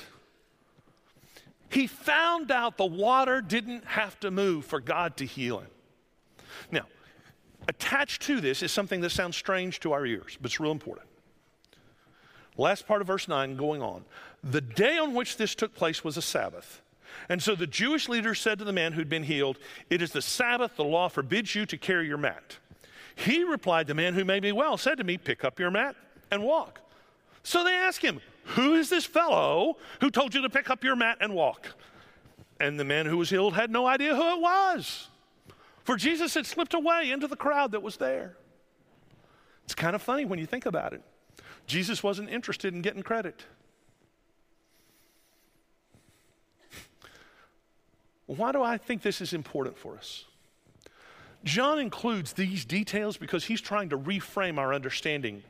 He 1.72 1.88
found 1.88 2.52
out 2.52 2.78
the 2.78 2.86
water 2.86 3.42
didn't 3.42 3.86
have 3.86 4.20
to 4.20 4.30
move 4.30 4.66
for 4.66 4.82
God 4.82 5.16
to 5.18 5.26
heal 5.26 5.60
him. 5.60 5.70
Now, 6.70 6.86
attached 7.70 8.24
to 8.24 8.42
this 8.42 8.62
is 8.62 8.74
something 8.74 9.00
that 9.02 9.12
sounds 9.12 9.38
strange 9.38 9.80
to 9.80 9.94
our 9.94 10.06
ears, 10.06 10.38
but 10.42 10.52
it's 10.52 10.60
real 10.60 10.74
important. 10.74 11.08
Last 12.58 12.86
part 12.86 13.00
of 13.00 13.08
verse 13.08 13.30
9 13.30 13.56
going 13.56 13.82
on. 13.82 14.04
The 14.44 14.60
day 14.60 14.98
on 14.98 15.14
which 15.14 15.38
this 15.38 15.56
took 15.56 15.74
place 15.74 16.04
was 16.04 16.18
a 16.18 16.22
Sabbath. 16.22 16.82
And 17.30 17.42
so 17.42 17.56
the 17.56 17.68
Jewish 17.68 18.10
leaders 18.10 18.42
said 18.42 18.60
to 18.60 18.66
the 18.66 18.74
man 18.74 18.92
who'd 18.92 19.10
been 19.10 19.24
healed, 19.24 19.58
It 19.90 20.02
is 20.02 20.12
the 20.12 20.22
Sabbath, 20.22 20.76
the 20.76 20.84
law 20.84 21.08
forbids 21.08 21.56
you 21.56 21.66
to 21.68 21.78
carry 21.78 22.06
your 22.06 22.18
mat. 22.18 22.58
He 23.16 23.46
replied, 23.46 23.88
The 23.88 23.94
man 23.94 24.14
who 24.14 24.26
made 24.26 24.44
me 24.44 24.52
well 24.52 24.78
said 24.78 24.98
to 24.98 25.06
me, 25.06 25.18
Pick 25.18 25.46
up 25.46 25.58
your 25.58 25.72
mat 25.72 25.96
and 26.32 26.44
walk. 26.44 26.82
So 27.44 27.64
they 27.64 27.74
asked 27.76 28.02
him, 28.02 28.20
Who 28.44 28.74
is 28.74 28.90
this 28.90 29.06
fellow 29.06 29.78
who 30.02 30.10
told 30.10 30.34
you 30.34 30.42
to 30.42 30.50
pick 30.50 30.70
up 30.70 30.84
your 30.84 30.96
mat 30.96 31.18
and 31.22 31.34
walk? 31.34 31.70
And 32.60 32.80
the 32.80 32.84
man 32.84 33.06
who 33.06 33.18
was 33.18 33.30
healed 33.30 33.54
had 33.54 33.72
no 33.72 33.88
idea 33.88 34.16
who 34.16 34.36
it 34.36 34.40
was, 34.40 35.08
for 35.84 35.96
Jesus 35.96 36.34
had 36.34 36.46
slipped 36.46 36.74
away 36.74 37.12
into 37.12 37.28
the 37.28 37.36
crowd 37.36 37.72
that 37.72 37.82
was 37.82 37.98
there. 37.98 38.36
It's 39.64 39.74
kind 39.74 39.96
of 39.96 40.02
funny 40.02 40.26
when 40.26 40.38
you 40.38 40.46
think 40.46 40.66
about 40.66 40.94
it. 40.94 41.02
Jesus 41.66 42.04
wasn't 42.04 42.30
interested 42.30 42.74
in 42.74 42.82
getting 42.82 43.04
credit. 43.04 43.46
Why 48.26 48.52
do 48.52 48.64
I 48.64 48.78
think 48.78 49.02
this 49.02 49.22
is 49.22 49.34
important 49.34 49.78
for 49.78 49.98
us? 49.98 50.26
John 51.44 51.80
includes 51.80 52.34
these 52.34 52.66
details 52.66 53.18
because 53.18 53.46
he's 53.46 53.62
trying 53.62 53.90
to 53.90 53.98
reframe 53.98 54.58
our 54.58 54.74
understanding. 54.74 55.44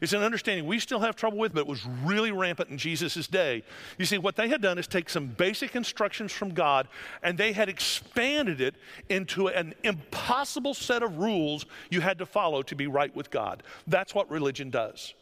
It's 0.00 0.12
an 0.12 0.22
understanding 0.22 0.66
we 0.66 0.78
still 0.78 1.00
have 1.00 1.16
trouble 1.16 1.38
with, 1.38 1.54
but 1.54 1.60
it 1.60 1.66
was 1.66 1.84
really 2.04 2.32
rampant 2.32 2.70
in 2.70 2.78
Jesus' 2.78 3.26
day. 3.26 3.62
You 3.98 4.04
see, 4.04 4.18
what 4.18 4.36
they 4.36 4.48
had 4.48 4.62
done 4.62 4.78
is 4.78 4.86
take 4.86 5.10
some 5.10 5.26
basic 5.26 5.76
instructions 5.76 6.32
from 6.32 6.54
God 6.54 6.88
and 7.22 7.36
they 7.36 7.52
had 7.52 7.68
expanded 7.68 8.60
it 8.60 8.76
into 9.08 9.48
an 9.48 9.74
impossible 9.84 10.74
set 10.74 11.02
of 11.02 11.18
rules 11.18 11.66
you 11.90 12.00
had 12.00 12.18
to 12.18 12.26
follow 12.26 12.62
to 12.62 12.74
be 12.74 12.86
right 12.86 13.14
with 13.14 13.30
God. 13.30 13.62
That's 13.86 14.14
what 14.14 14.30
religion 14.30 14.70
does. 14.70 15.14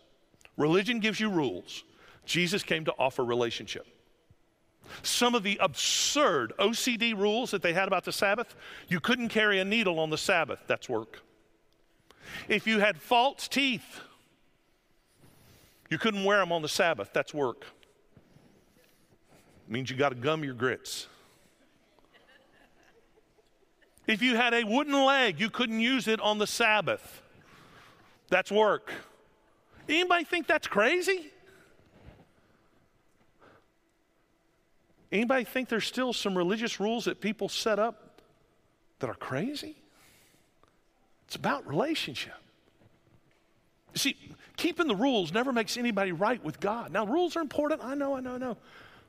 Religion 0.57 1.01
gives 1.01 1.21
you 1.21 1.31
rules, 1.31 1.85
Jesus 2.25 2.63
came 2.63 2.85
to 2.87 2.95
offer 2.99 3.25
relationship. 3.25 3.87
Some 5.03 5.35
of 5.35 5.43
the 5.43 5.59
absurd 5.61 6.53
OCD 6.59 7.17
rules 7.17 7.51
that 7.51 7.63
they 7.63 7.73
had 7.73 7.89
about 7.89 8.05
the 8.05 8.13
Sabbath 8.13 8.55
you 8.89 9.01
couldn't 9.01 9.29
carry 9.29 9.59
a 9.59 9.65
needle 9.65 9.99
on 9.99 10.11
the 10.11 10.19
Sabbath, 10.19 10.61
that's 10.67 10.89
work. 10.89 11.21
If 12.49 12.67
you 12.67 12.81
had 12.81 13.01
false 13.01 13.49
teeth, 13.49 14.01
you 15.91 15.99
couldn't 15.99 16.25
wear 16.25 16.39
them 16.39 16.53
on 16.53 16.63
the 16.63 16.69
Sabbath, 16.69 17.11
that's 17.13 17.33
work. 17.35 17.65
It 19.67 19.73
means 19.73 19.91
you 19.91 19.97
got 19.97 20.11
to 20.11 20.15
gum 20.15 20.45
your 20.45 20.55
grits. 20.55 21.07
If 24.07 24.23
you 24.23 24.37
had 24.37 24.55
a 24.55 24.65
wooden 24.65 25.05
leg, 25.05 25.41
you 25.41 25.51
couldn't 25.51 25.81
use 25.81 26.07
it 26.07 26.21
on 26.21 26.39
the 26.39 26.47
Sabbath. 26.47 27.23
That's 28.29 28.53
work. 28.53 28.93
Anybody 29.89 30.25
think 30.25 30.47
that's 30.47 30.67
crazy? 30.67 31.33
Anybody 35.11 35.45
think 35.45 35.69
there's 35.69 35.87
still 35.87 36.13
some 36.13 36.37
religious 36.37 36.81
rules 36.81 37.05
that 37.05 37.21
people 37.21 37.49
set 37.49 37.79
up 37.79 38.21
that 38.99 39.09
are 39.09 39.15
crazy? 39.15 39.77
It's 41.27 41.37
about 41.37 41.67
relationship. 41.67 42.35
See, 43.97 44.17
keeping 44.57 44.87
the 44.87 44.95
rules 44.95 45.33
never 45.33 45.53
makes 45.53 45.77
anybody 45.77 46.13
right 46.13 46.43
with 46.45 46.61
God. 46.61 46.93
Now, 46.93 47.07
rules 47.07 47.37
are 47.37 47.41
important. 47.41 47.85
I 47.85 47.95
know, 47.95 48.15
I 48.15 48.21
know, 48.21 48.35
I 48.35 48.39
know. 48.39 48.57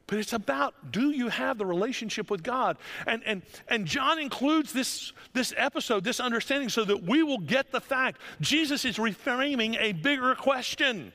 But 0.07 0.19
it's 0.19 0.31
about 0.31 0.91
do 0.91 1.11
you 1.11 1.27
have 1.27 1.57
the 1.57 1.65
relationship 1.65 2.31
with 2.31 2.41
God? 2.41 2.77
And, 3.05 3.21
and, 3.25 3.41
and 3.67 3.85
John 3.85 4.19
includes 4.19 4.71
this, 4.71 5.11
this 5.33 5.53
episode, 5.57 6.05
this 6.05 6.21
understanding, 6.21 6.69
so 6.69 6.85
that 6.85 7.03
we 7.03 7.23
will 7.23 7.39
get 7.39 7.71
the 7.71 7.81
fact 7.81 8.21
Jesus 8.39 8.85
is 8.85 8.95
reframing 8.97 9.77
a 9.79 9.91
bigger 9.91 10.33
question. 10.33 11.11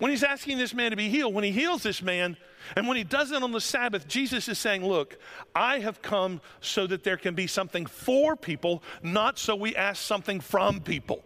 When 0.00 0.10
he's 0.10 0.24
asking 0.24 0.56
this 0.56 0.74
man 0.74 0.90
to 0.90 0.96
be 0.96 1.10
healed, 1.10 1.34
when 1.34 1.44
he 1.44 1.52
heals 1.52 1.82
this 1.82 2.02
man, 2.02 2.36
and 2.74 2.88
when 2.88 2.96
he 2.96 3.04
does 3.04 3.30
it 3.32 3.42
on 3.42 3.52
the 3.52 3.60
Sabbath, 3.60 4.08
Jesus 4.08 4.48
is 4.48 4.58
saying, 4.58 4.84
Look, 4.84 5.18
I 5.54 5.78
have 5.80 6.00
come 6.00 6.40
so 6.60 6.86
that 6.86 7.04
there 7.04 7.18
can 7.18 7.34
be 7.34 7.46
something 7.46 7.84
for 7.84 8.34
people, 8.34 8.82
not 9.02 9.38
so 9.38 9.54
we 9.54 9.76
ask 9.76 10.02
something 10.02 10.40
from 10.40 10.80
people. 10.80 11.22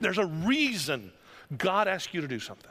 There's 0.00 0.18
a 0.18 0.26
reason 0.26 1.12
God 1.58 1.88
asked 1.88 2.14
you 2.14 2.20
to 2.20 2.28
do 2.28 2.38
something. 2.38 2.70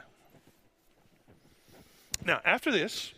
Now, 2.24 2.40
after 2.44 2.72
this, 2.72 3.12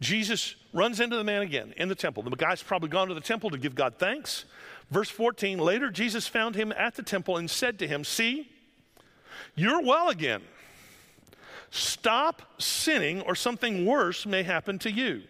Jesus 0.00 0.56
runs 0.72 0.98
into 0.98 1.16
the 1.16 1.24
man 1.24 1.42
again 1.42 1.74
in 1.76 1.88
the 1.88 1.94
temple. 1.94 2.24
The 2.24 2.34
guy's 2.34 2.62
probably 2.62 2.88
gone 2.88 3.06
to 3.06 3.14
the 3.14 3.20
temple 3.20 3.50
to 3.50 3.58
give 3.58 3.76
God 3.76 3.94
thanks. 3.98 4.46
Verse 4.90 5.08
14 5.08 5.58
later, 5.58 5.90
Jesus 5.90 6.26
found 6.26 6.56
him 6.56 6.72
at 6.72 6.96
the 6.96 7.04
temple 7.04 7.36
and 7.36 7.48
said 7.48 7.78
to 7.78 7.86
him, 7.86 8.02
See, 8.02 8.50
you're 9.54 9.80
well 9.80 10.08
again. 10.08 10.42
Stop 11.74 12.42
sinning, 12.58 13.22
or 13.22 13.34
something 13.34 13.86
worse 13.86 14.26
may 14.26 14.42
happen 14.42 14.78
to 14.80 14.90
you. 14.90 15.22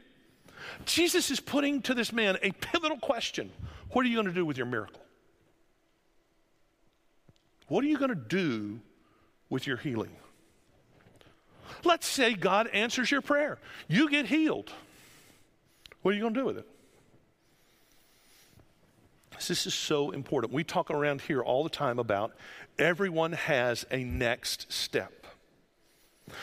Jesus 0.85 1.31
is 1.31 1.39
putting 1.39 1.81
to 1.83 1.95
this 1.95 2.13
man 2.13 2.37
a 2.43 2.51
pivotal 2.51 2.99
question 2.99 3.53
What 3.91 4.05
are 4.05 4.09
you 4.09 4.17
going 4.17 4.27
to 4.27 4.33
do 4.33 4.45
with 4.45 4.57
your 4.57 4.67
miracle? 4.67 5.01
What 7.69 7.85
are 7.85 7.87
you 7.87 7.97
going 7.97 8.09
to 8.09 8.17
do 8.17 8.81
with 9.51 9.69
your 9.69 9.77
healing? 9.77 10.11
Let's 11.85 12.09
say 12.09 12.35
God 12.35 12.67
answers 12.73 13.09
your 13.09 13.23
prayer. 13.23 13.59
You 13.87 14.11
get 14.11 14.27
healed. 14.27 14.73
What 16.03 16.11
are 16.11 16.15
you 16.15 16.23
going 16.23 16.35
to 16.35 16.41
do 16.41 16.47
with 16.47 16.59
it? 16.59 16.69
This 19.47 19.65
is 19.65 19.75
so 19.75 20.11
important. 20.11 20.53
We 20.53 20.65
talk 20.65 20.91
around 20.91 21.21
here 21.21 21.41
all 21.41 21.63
the 21.63 21.71
time 21.71 22.01
about 22.01 22.33
everyone 22.81 23.33
has 23.33 23.87
a 23.93 24.03
next 24.03 24.73
step. 24.73 25.22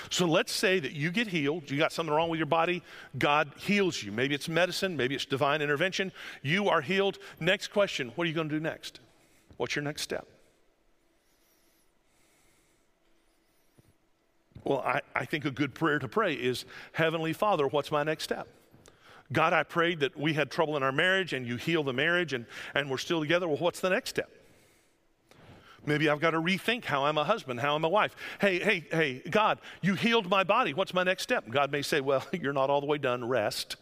So 0.10 0.26
let's 0.26 0.52
say 0.52 0.80
that 0.80 0.92
you 0.92 1.12
get 1.12 1.28
healed, 1.28 1.72
you 1.72 1.78
got 1.78 1.92
something 1.92 2.14
wrong 2.14 2.30
with 2.30 2.38
your 2.38 2.46
body, 2.46 2.84
God 3.18 3.52
heals 3.58 4.02
you. 4.04 4.12
Maybe 4.12 4.36
it's 4.36 4.50
medicine, 4.50 4.98
maybe 4.98 5.16
it's 5.16 5.26
divine 5.26 5.62
intervention. 5.62 6.12
You 6.42 6.70
are 6.70 6.82
healed. 6.82 7.18
Next 7.40 7.70
question 7.70 8.12
what 8.16 8.26
are 8.26 8.28
you 8.28 8.36
going 8.36 8.50
to 8.50 8.56
do 8.56 8.62
next? 8.62 9.00
What's 9.58 9.76
your 9.76 9.84
next 9.84 10.04
step? 10.04 10.28
Well, 14.64 14.80
I, 14.80 15.02
I 15.16 15.26
think 15.26 15.46
a 15.46 15.52
good 15.52 15.74
prayer 15.74 16.00
to 16.00 16.08
pray 16.08 16.34
is 16.34 16.66
Heavenly 16.92 17.34
Father, 17.34 17.68
what's 17.68 17.92
my 17.92 18.04
next 18.04 18.26
step? 18.26 18.48
God, 19.32 19.54
I 19.54 19.64
prayed 19.64 20.00
that 20.02 20.18
we 20.18 20.34
had 20.34 20.50
trouble 20.50 20.76
in 20.76 20.84
our 20.84 20.92
marriage 20.92 21.34
and 21.34 21.46
you 21.46 21.56
heal 21.56 21.84
the 21.84 21.94
marriage 21.94 22.34
and, 22.34 22.46
and 22.74 22.90
we're 22.90 22.98
still 22.98 23.20
together. 23.20 23.48
Well, 23.48 23.58
what's 23.58 23.80
the 23.80 23.90
next 23.90 24.10
step? 24.10 24.30
Maybe 25.90 26.08
I've 26.08 26.20
got 26.20 26.32
to 26.32 26.38
rethink 26.40 26.86
how 26.86 27.06
I'm 27.06 27.18
a 27.18 27.24
husband, 27.24 27.60
how 27.60 27.76
I'm 27.76 27.84
a 27.84 27.90
wife. 27.90 28.16
Hey, 28.40 28.60
hey, 28.60 28.86
hey, 28.92 29.24
God, 29.28 29.58
you 29.82 29.96
healed 29.96 30.30
my 30.30 30.44
body. 30.44 30.72
What's 30.72 30.94
my 30.94 31.02
next 31.02 31.24
step? 31.24 31.50
God 31.50 31.72
may 31.72 31.82
say, 31.82 32.00
Well, 32.00 32.24
you're 32.32 32.54
not 32.54 32.70
all 32.70 32.80
the 32.80 32.86
way 32.86 33.00
done. 33.00 33.28
Rest. 33.28 33.76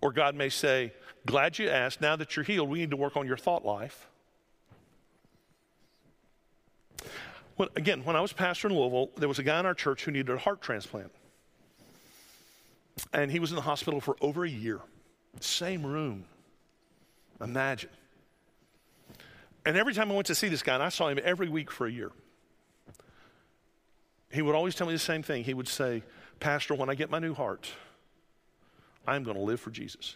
Or 0.00 0.12
God 0.12 0.34
may 0.34 0.48
say, 0.48 0.94
Glad 1.26 1.58
you 1.58 1.68
asked. 1.68 2.00
Now 2.00 2.16
that 2.16 2.36
you're 2.36 2.44
healed, 2.44 2.70
we 2.70 2.78
need 2.78 2.90
to 2.90 2.96
work 2.96 3.18
on 3.18 3.26
your 3.26 3.36
thought 3.36 3.66
life. 3.66 4.08
When, 7.56 7.68
again, 7.76 8.02
when 8.02 8.16
I 8.16 8.22
was 8.22 8.32
pastor 8.32 8.68
in 8.68 8.74
Louisville, 8.74 9.10
there 9.18 9.28
was 9.28 9.38
a 9.38 9.42
guy 9.42 9.60
in 9.60 9.66
our 9.66 9.74
church 9.74 10.04
who 10.04 10.10
needed 10.10 10.34
a 10.34 10.38
heart 10.38 10.62
transplant. 10.62 11.12
And 13.12 13.30
he 13.30 13.40
was 13.40 13.50
in 13.50 13.56
the 13.56 13.62
hospital 13.62 14.00
for 14.00 14.16
over 14.22 14.46
a 14.46 14.50
year. 14.50 14.80
Same 15.40 15.84
room. 15.84 16.24
Imagine. 17.42 17.90
And 19.66 19.76
every 19.76 19.94
time 19.94 20.12
I 20.12 20.14
went 20.14 20.28
to 20.28 20.34
see 20.34 20.48
this 20.48 20.62
guy, 20.62 20.74
and 20.74 20.82
I 20.82 20.90
saw 20.90 21.08
him 21.08 21.18
every 21.24 21.48
week 21.48 21.72
for 21.72 21.88
a 21.88 21.90
year, 21.90 22.12
he 24.30 24.40
would 24.40 24.54
always 24.54 24.76
tell 24.76 24.86
me 24.86 24.92
the 24.92 24.98
same 24.98 25.24
thing. 25.24 25.42
He 25.42 25.54
would 25.54 25.66
say, 25.66 26.04
Pastor, 26.38 26.74
when 26.74 26.88
I 26.88 26.94
get 26.94 27.10
my 27.10 27.18
new 27.18 27.34
heart, 27.34 27.68
I'm 29.08 29.24
going 29.24 29.36
to 29.36 29.42
live 29.42 29.60
for 29.60 29.70
Jesus. 29.70 30.14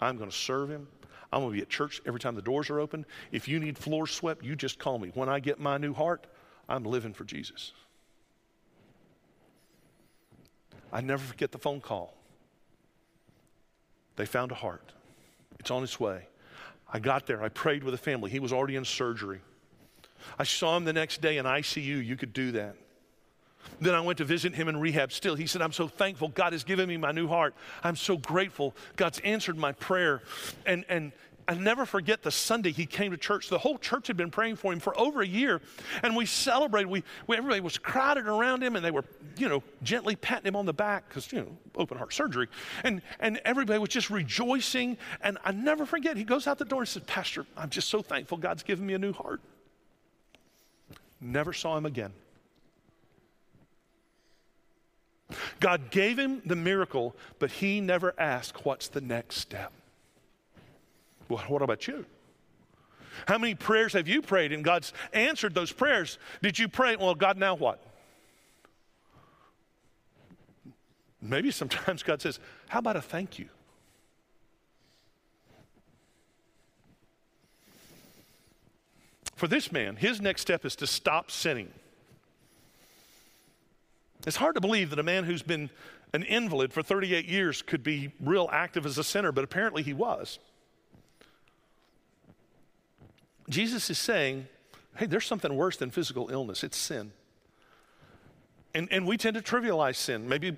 I'm 0.00 0.16
going 0.16 0.30
to 0.30 0.36
serve 0.36 0.70
him. 0.70 0.86
I'm 1.32 1.40
going 1.40 1.52
to 1.52 1.56
be 1.56 1.62
at 1.62 1.68
church 1.68 2.00
every 2.06 2.20
time 2.20 2.36
the 2.36 2.42
doors 2.42 2.70
are 2.70 2.78
open. 2.78 3.04
If 3.32 3.48
you 3.48 3.58
need 3.58 3.76
floors 3.76 4.12
swept, 4.12 4.44
you 4.44 4.54
just 4.54 4.78
call 4.78 4.98
me. 4.98 5.10
When 5.12 5.28
I 5.28 5.40
get 5.40 5.58
my 5.58 5.76
new 5.76 5.92
heart, 5.92 6.28
I'm 6.68 6.84
living 6.84 7.14
for 7.14 7.24
Jesus. 7.24 7.72
I 10.92 11.00
never 11.00 11.22
forget 11.22 11.50
the 11.50 11.58
phone 11.58 11.80
call. 11.80 12.14
They 14.14 14.24
found 14.24 14.52
a 14.52 14.56
heart, 14.56 14.92
it's 15.58 15.70
on 15.70 15.82
its 15.82 15.98
way. 15.98 16.28
I 16.90 16.98
got 16.98 17.26
there. 17.26 17.42
I 17.42 17.48
prayed 17.48 17.84
with 17.84 17.92
the 17.92 17.98
family. 17.98 18.30
He 18.30 18.40
was 18.40 18.52
already 18.52 18.76
in 18.76 18.84
surgery. 18.84 19.40
I 20.38 20.44
saw 20.44 20.76
him 20.76 20.84
the 20.84 20.92
next 20.92 21.20
day 21.20 21.38
in 21.38 21.46
ICU. 21.46 22.04
You 22.04 22.16
could 22.16 22.32
do 22.32 22.52
that. 22.52 22.76
Then 23.80 23.94
I 23.94 24.00
went 24.00 24.18
to 24.18 24.24
visit 24.24 24.54
him 24.54 24.68
in 24.68 24.78
rehab 24.78 25.12
still. 25.12 25.34
He 25.34 25.46
said, 25.46 25.62
I'm 25.62 25.72
so 25.72 25.88
thankful. 25.88 26.28
God 26.28 26.52
has 26.52 26.64
given 26.64 26.88
me 26.88 26.96
my 26.96 27.12
new 27.12 27.28
heart. 27.28 27.54
I'm 27.84 27.96
so 27.96 28.16
grateful. 28.16 28.74
God's 28.96 29.20
answered 29.20 29.56
my 29.56 29.72
prayer. 29.72 30.22
And, 30.66 30.84
and 30.88 31.12
I 31.48 31.54
never 31.54 31.86
forget 31.86 32.22
the 32.22 32.30
Sunday 32.30 32.72
he 32.72 32.84
came 32.84 33.10
to 33.10 33.16
church. 33.16 33.48
The 33.48 33.56
whole 33.56 33.78
church 33.78 34.08
had 34.08 34.18
been 34.18 34.30
praying 34.30 34.56
for 34.56 34.70
him 34.70 34.80
for 34.80 34.98
over 35.00 35.22
a 35.22 35.26
year, 35.26 35.62
and 36.02 36.14
we 36.14 36.26
celebrated. 36.26 36.88
We, 36.88 37.02
we 37.26 37.38
everybody 37.38 37.62
was 37.62 37.78
crowded 37.78 38.26
around 38.26 38.62
him, 38.62 38.76
and 38.76 38.84
they 38.84 38.90
were, 38.90 39.04
you 39.38 39.48
know, 39.48 39.62
gently 39.82 40.14
patting 40.14 40.46
him 40.46 40.56
on 40.56 40.66
the 40.66 40.74
back 40.74 41.08
because 41.08 41.32
you 41.32 41.40
know, 41.40 41.56
open 41.74 41.96
heart 41.96 42.12
surgery, 42.12 42.48
and 42.84 43.00
and 43.18 43.40
everybody 43.46 43.78
was 43.78 43.88
just 43.88 44.10
rejoicing. 44.10 44.98
And 45.22 45.38
I 45.42 45.52
never 45.52 45.86
forget. 45.86 46.18
He 46.18 46.24
goes 46.24 46.46
out 46.46 46.58
the 46.58 46.66
door 46.66 46.80
and 46.80 46.88
says, 46.88 47.04
"Pastor, 47.06 47.46
I'm 47.56 47.70
just 47.70 47.88
so 47.88 48.02
thankful 48.02 48.36
God's 48.36 48.62
given 48.62 48.84
me 48.86 48.92
a 48.92 48.98
new 48.98 49.14
heart." 49.14 49.40
Never 51.20 51.54
saw 51.54 51.78
him 51.78 51.86
again. 51.86 52.12
God 55.60 55.90
gave 55.90 56.18
him 56.18 56.42
the 56.44 56.56
miracle, 56.56 57.16
but 57.38 57.50
he 57.50 57.80
never 57.80 58.14
asked, 58.18 58.64
What's 58.64 58.88
the 58.88 59.00
next 59.00 59.36
step? 59.36 59.72
Well, 61.28 61.42
what 61.48 61.62
about 61.62 61.86
you? 61.86 62.04
How 63.26 63.38
many 63.38 63.54
prayers 63.54 63.92
have 63.94 64.08
you 64.08 64.22
prayed 64.22 64.52
and 64.52 64.64
God's 64.64 64.92
answered 65.12 65.54
those 65.54 65.72
prayers? 65.72 66.18
Did 66.42 66.58
you 66.58 66.68
pray, 66.68 66.96
well, 66.96 67.14
God, 67.14 67.36
now 67.36 67.54
what? 67.54 67.82
Maybe 71.20 71.50
sometimes 71.50 72.02
God 72.02 72.22
says, 72.22 72.38
How 72.68 72.78
about 72.78 72.96
a 72.96 73.02
thank 73.02 73.38
you? 73.38 73.48
For 79.34 79.46
this 79.46 79.70
man, 79.70 79.94
his 79.96 80.20
next 80.20 80.42
step 80.42 80.64
is 80.64 80.74
to 80.76 80.86
stop 80.86 81.30
sinning. 81.30 81.70
It's 84.26 84.36
hard 84.36 84.56
to 84.56 84.60
believe 84.60 84.90
that 84.90 84.98
a 84.98 85.04
man 85.04 85.22
who's 85.22 85.42
been 85.42 85.70
an 86.12 86.24
invalid 86.24 86.72
for 86.72 86.82
38 86.82 87.26
years 87.26 87.62
could 87.62 87.84
be 87.84 88.10
real 88.20 88.48
active 88.50 88.84
as 88.84 88.98
a 88.98 89.04
sinner, 89.04 89.30
but 89.30 89.44
apparently 89.44 89.84
he 89.84 89.92
was. 89.92 90.40
Jesus 93.48 93.88
is 93.90 93.98
saying, 93.98 94.46
hey, 94.96 95.06
there's 95.06 95.26
something 95.26 95.54
worse 95.54 95.76
than 95.76 95.90
physical 95.90 96.28
illness 96.30 96.64
it's 96.64 96.76
sin. 96.76 97.12
And, 98.74 98.88
and 98.90 99.06
we 99.06 99.16
tend 99.16 99.36
to 99.36 99.42
trivialize 99.42 99.96
sin, 99.96 100.28
maybe, 100.28 100.56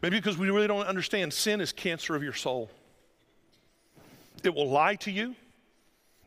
maybe 0.00 0.16
because 0.16 0.38
we 0.38 0.48
really 0.50 0.68
don't 0.68 0.86
understand 0.86 1.32
sin 1.32 1.60
is 1.60 1.72
cancer 1.72 2.14
of 2.14 2.22
your 2.22 2.32
soul. 2.32 2.70
It 4.44 4.54
will 4.54 4.70
lie 4.70 4.94
to 4.96 5.10
you. 5.10 5.34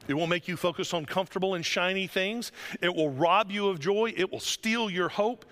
It 0.07 0.15
will 0.15 0.27
make 0.27 0.47
you 0.47 0.57
focus 0.57 0.93
on 0.93 1.05
comfortable 1.05 1.53
and 1.53 1.65
shiny 1.65 2.07
things. 2.07 2.51
It 2.81 2.93
will 2.93 3.11
rob 3.11 3.51
you 3.51 3.69
of 3.69 3.79
joy. 3.79 4.13
It 4.17 4.31
will 4.31 4.39
steal 4.39 4.89
your 4.89 5.09
hope. 5.09 5.45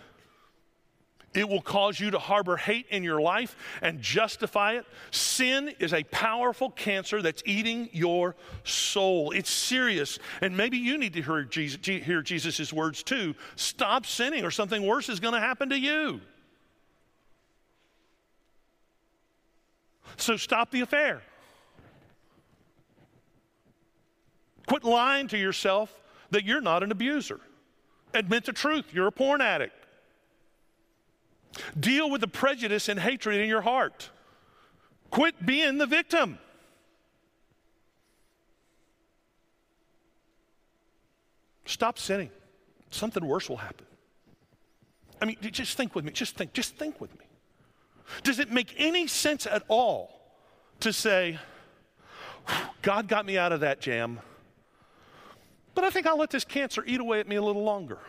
It 1.34 1.48
will 1.48 1.62
cause 1.62 2.00
you 2.00 2.10
to 2.12 2.18
harbor 2.18 2.58
hate 2.58 2.88
in 2.90 3.04
your 3.04 3.22
life 3.22 3.56
and 3.84 4.02
justify 4.02 4.74
it. 4.74 4.86
Sin 5.12 5.74
is 5.80 5.94
a 5.94 6.04
powerful 6.06 6.72
cancer 6.72 7.22
that's 7.22 7.44
eating 7.46 7.88
your 7.92 8.36
soul. 8.64 9.30
It's 9.32 9.52
serious. 9.52 10.18
And 10.42 10.58
maybe 10.58 10.78
you 10.78 10.98
need 10.98 11.14
to 11.14 11.22
hear 11.22 11.44
Jesus' 11.44 12.74
hear 12.74 12.74
words 12.74 13.04
too. 13.04 13.36
Stop 13.56 14.08
sinning, 14.08 14.44
or 14.44 14.50
something 14.50 14.86
worse 14.86 15.08
is 15.08 15.20
going 15.20 15.36
to 15.36 15.40
happen 15.40 15.70
to 15.70 15.78
you. 15.78 16.20
So 20.18 20.36
stop 20.36 20.72
the 20.72 20.82
affair. 20.82 21.22
Quit 24.66 24.84
lying 24.84 25.28
to 25.28 25.38
yourself 25.38 25.94
that 26.32 26.44
you're 26.44 26.62
not 26.62 26.82
an 26.82 26.92
abuser. 26.92 27.40
Admit 28.14 28.46
the 28.46 28.54
truth. 28.54 28.86
You're 28.92 29.08
a 29.08 29.12
porn 29.12 29.42
addict. 29.42 29.79
Deal 31.80 32.10
with 32.10 32.22
the 32.22 32.28
prejudice 32.28 32.90
and 32.90 33.00
hatred 33.00 33.42
in 33.42 33.50
your 33.50 33.62
heart. 33.62 34.10
Quit 35.10 35.46
being 35.46 35.78
the 35.78 35.88
victim. 35.88 36.40
Stop 41.66 42.00
sinning. 42.00 42.32
Something 42.90 43.26
worse 43.26 43.50
will 43.50 43.58
happen. 43.58 43.86
I 45.22 45.26
mean, 45.26 45.38
just 45.42 45.78
think 45.78 45.96
with 45.96 46.06
me. 46.06 46.12
Just 46.12 46.36
think. 46.36 46.54
Just 46.54 46.76
think 46.76 47.00
with 47.00 47.12
me. 47.20 47.26
Does 48.24 48.40
it 48.40 48.52
make 48.52 48.74
any 48.78 49.08
sense 49.08 49.46
at 49.46 49.64
all 49.68 50.20
to 50.80 50.92
say, 50.92 51.38
God 52.82 53.08
got 53.08 53.26
me 53.26 53.38
out 53.38 53.52
of 53.52 53.60
that 53.60 53.82
jam, 53.82 54.20
but 55.76 55.84
I 55.84 55.92
think 55.92 56.08
I'll 56.08 56.18
let 56.18 56.32
this 56.32 56.44
cancer 56.44 56.84
eat 56.88 57.00
away 57.00 57.20
at 57.20 57.28
me 57.28 57.36
a 57.36 57.42
little 57.42 57.64
longer? 57.64 58.00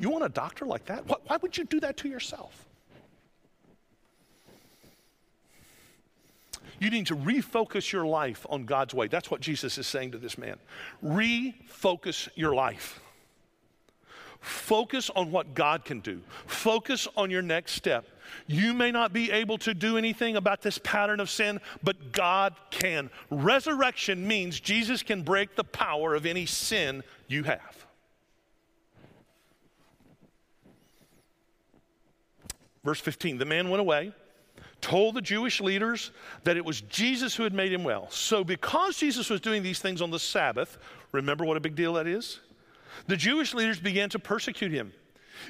You 0.00 0.08
want 0.10 0.24
a 0.24 0.30
doctor 0.30 0.64
like 0.64 0.86
that? 0.86 1.04
Why 1.06 1.36
would 1.36 1.56
you 1.56 1.64
do 1.64 1.78
that 1.80 1.98
to 1.98 2.08
yourself? 2.08 2.64
You 6.78 6.88
need 6.88 7.06
to 7.08 7.16
refocus 7.16 7.92
your 7.92 8.06
life 8.06 8.46
on 8.48 8.64
God's 8.64 8.94
way. 8.94 9.06
That's 9.06 9.30
what 9.30 9.42
Jesus 9.42 9.76
is 9.76 9.86
saying 9.86 10.12
to 10.12 10.18
this 10.18 10.38
man. 10.38 10.56
Refocus 11.04 12.30
your 12.34 12.54
life. 12.54 13.00
Focus 14.40 15.10
on 15.10 15.30
what 15.30 15.52
God 15.52 15.84
can 15.84 16.00
do. 16.00 16.22
Focus 16.46 17.06
on 17.14 17.30
your 17.30 17.42
next 17.42 17.72
step. 17.72 18.06
You 18.46 18.72
may 18.72 18.90
not 18.90 19.12
be 19.12 19.30
able 19.30 19.58
to 19.58 19.74
do 19.74 19.98
anything 19.98 20.36
about 20.36 20.62
this 20.62 20.78
pattern 20.78 21.20
of 21.20 21.28
sin, 21.28 21.60
but 21.82 22.12
God 22.12 22.54
can. 22.70 23.10
Resurrection 23.28 24.26
means 24.26 24.58
Jesus 24.58 25.02
can 25.02 25.22
break 25.22 25.56
the 25.56 25.64
power 25.64 26.14
of 26.14 26.24
any 26.24 26.46
sin 26.46 27.02
you 27.28 27.42
have. 27.42 27.79
Verse 32.84 33.00
15 33.00 33.38
the 33.38 33.44
man 33.44 33.70
went 33.70 33.80
away, 33.80 34.12
told 34.80 35.14
the 35.14 35.20
Jewish 35.20 35.60
leaders 35.60 36.10
that 36.44 36.56
it 36.56 36.64
was 36.64 36.80
Jesus 36.82 37.34
who 37.34 37.42
had 37.42 37.52
made 37.52 37.72
him 37.72 37.84
well. 37.84 38.10
So, 38.10 38.44
because 38.44 38.96
Jesus 38.96 39.28
was 39.30 39.40
doing 39.40 39.62
these 39.62 39.78
things 39.78 40.00
on 40.00 40.10
the 40.10 40.18
Sabbath, 40.18 40.78
remember 41.12 41.44
what 41.44 41.56
a 41.56 41.60
big 41.60 41.74
deal 41.74 41.94
that 41.94 42.06
is? 42.06 42.40
The 43.06 43.16
Jewish 43.16 43.54
leaders 43.54 43.78
began 43.78 44.08
to 44.10 44.18
persecute 44.18 44.72
him. 44.72 44.92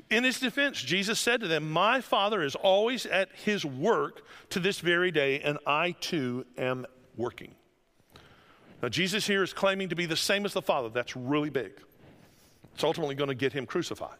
In 0.09 0.25
his 0.25 0.39
defense, 0.39 0.81
Jesus 0.81 1.19
said 1.19 1.41
to 1.41 1.49
them, 1.49 1.71
My 1.71 2.01
Father 2.01 2.43
is 2.43 2.55
always 2.55 3.07
at 3.07 3.29
his 3.45 3.65
work 3.65 4.23
to 4.51 4.61
this 4.61 4.79
very 4.79 5.11
day, 5.11 5.41
and 5.41 5.59
I 5.67 5.93
too 6.01 6.47
am 6.57 6.87
working. 7.17 7.55
Now, 8.83 8.89
Jesus 8.89 9.27
here 9.27 9.43
is 9.43 9.53
claiming 9.53 9.89
to 9.91 9.97
be 9.97 10.07
the 10.07 10.17
same 10.17 10.45
as 10.45 10.53
the 10.53 10.63
Father. 10.63 10.89
That's 10.89 11.17
really 11.17 11.51
big. 11.51 11.73
It's 12.75 12.85
ultimately 12.85 13.15
going 13.15 13.29
to 13.29 13.35
get 13.35 13.53
him 13.53 13.67
crucified. 13.67 14.19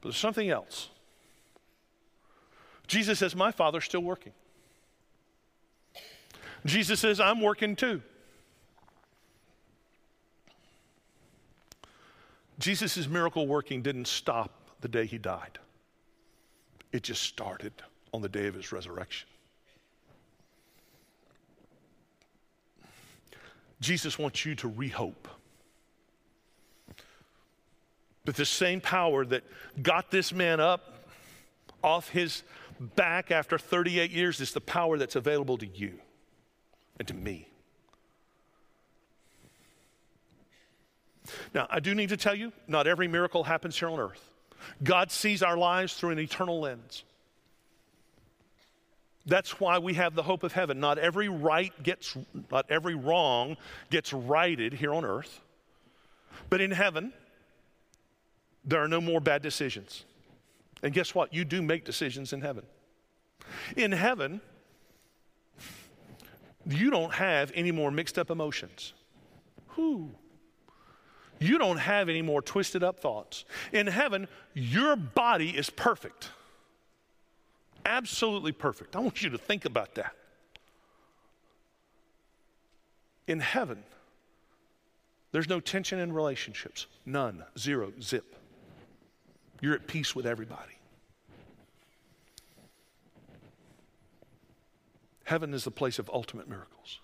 But 0.00 0.10
there's 0.10 0.16
something 0.16 0.50
else. 0.50 0.90
Jesus 2.86 3.18
says, 3.18 3.34
My 3.34 3.52
Father's 3.52 3.84
still 3.84 4.02
working. 4.02 4.32
Jesus 6.64 7.00
says, 7.00 7.20
I'm 7.20 7.40
working 7.40 7.74
too. 7.76 8.02
Jesus' 12.58 13.08
miracle 13.08 13.46
working 13.46 13.82
didn't 13.82 14.06
stop 14.06 14.52
the 14.80 14.88
day 14.88 15.06
he 15.06 15.18
died, 15.18 15.58
it 16.92 17.02
just 17.02 17.22
started 17.22 17.72
on 18.12 18.20
the 18.22 18.28
day 18.28 18.46
of 18.46 18.54
his 18.54 18.72
resurrection. 18.72 19.28
Jesus 23.80 24.16
wants 24.18 24.44
you 24.44 24.54
to 24.56 24.70
rehope. 24.70 25.26
But 28.24 28.36
the 28.36 28.46
same 28.46 28.80
power 28.80 29.24
that 29.26 29.42
got 29.82 30.12
this 30.12 30.32
man 30.32 30.60
up 30.60 31.08
off 31.82 32.08
his 32.08 32.44
back 32.82 33.30
after 33.30 33.58
38 33.58 34.10
years 34.10 34.40
is 34.40 34.52
the 34.52 34.60
power 34.60 34.98
that's 34.98 35.16
available 35.16 35.56
to 35.58 35.66
you 35.66 35.98
and 36.98 37.08
to 37.08 37.14
me. 37.14 37.48
Now, 41.54 41.66
I 41.70 41.80
do 41.80 41.94
need 41.94 42.08
to 42.08 42.16
tell 42.16 42.34
you, 42.34 42.52
not 42.66 42.86
every 42.86 43.08
miracle 43.08 43.44
happens 43.44 43.78
here 43.78 43.88
on 43.88 44.00
earth. 44.00 44.28
God 44.82 45.10
sees 45.10 45.42
our 45.42 45.56
lives 45.56 45.94
through 45.94 46.10
an 46.10 46.18
eternal 46.18 46.60
lens. 46.60 47.04
That's 49.24 49.60
why 49.60 49.78
we 49.78 49.94
have 49.94 50.14
the 50.14 50.22
hope 50.24 50.42
of 50.42 50.52
heaven. 50.52 50.80
Not 50.80 50.98
every 50.98 51.28
right 51.28 51.72
gets, 51.82 52.16
not 52.50 52.66
every 52.68 52.96
wrong 52.96 53.56
gets 53.90 54.12
righted 54.12 54.72
here 54.72 54.92
on 54.92 55.04
earth. 55.04 55.40
But 56.50 56.60
in 56.60 56.72
heaven, 56.72 57.12
there 58.64 58.82
are 58.82 58.88
no 58.88 59.00
more 59.00 59.20
bad 59.20 59.42
decisions. 59.42 60.04
And 60.82 60.92
guess 60.92 61.14
what? 61.14 61.32
You 61.32 61.44
do 61.44 61.62
make 61.62 61.84
decisions 61.84 62.32
in 62.32 62.40
heaven. 62.40 62.64
In 63.76 63.92
heaven, 63.92 64.40
you 66.66 66.90
don't 66.90 67.12
have 67.14 67.52
any 67.54 67.72
more 67.72 67.90
mixed 67.90 68.18
up 68.18 68.30
emotions. 68.30 68.92
Who? 69.68 70.10
You 71.38 71.58
don't 71.58 71.78
have 71.78 72.08
any 72.08 72.22
more 72.22 72.40
twisted 72.40 72.84
up 72.84 73.00
thoughts. 73.00 73.44
In 73.72 73.86
heaven, 73.86 74.28
your 74.54 74.96
body 74.96 75.50
is 75.50 75.70
perfect. 75.70 76.30
Absolutely 77.84 78.52
perfect. 78.52 78.94
I 78.94 79.00
want 79.00 79.22
you 79.22 79.30
to 79.30 79.38
think 79.38 79.64
about 79.64 79.94
that. 79.96 80.14
In 83.26 83.40
heaven, 83.40 83.82
there's 85.32 85.48
no 85.48 85.58
tension 85.58 85.98
in 85.98 86.12
relationships. 86.12 86.86
None. 87.06 87.44
Zero. 87.58 87.92
Zip. 88.00 88.36
You're 89.62 89.74
at 89.74 89.86
peace 89.86 90.14
with 90.14 90.26
everybody. 90.26 90.76
Heaven 95.24 95.54
is 95.54 95.64
the 95.64 95.70
place 95.70 95.98
of 95.98 96.10
ultimate 96.12 96.48
miracles. 96.48 96.98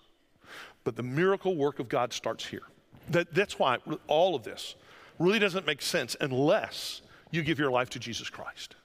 But 0.83 0.97
the 0.97 1.03
miracle 1.03 1.55
work 1.55 1.79
of 1.79 1.87
God 1.89 2.13
starts 2.13 2.45
here. 2.45 2.63
That, 3.09 3.33
that's 3.33 3.57
why 3.57 3.77
all 4.07 4.35
of 4.35 4.43
this 4.43 4.75
really 5.17 5.39
doesn't 5.39 5.65
make 5.65 5.81
sense 5.81 6.15
unless 6.19 7.01
you 7.31 7.43
give 7.43 7.57
your 7.57 7.71
life 7.71 7.89
to 7.91 7.99
Jesus 7.99 8.29
Christ. 8.29 8.75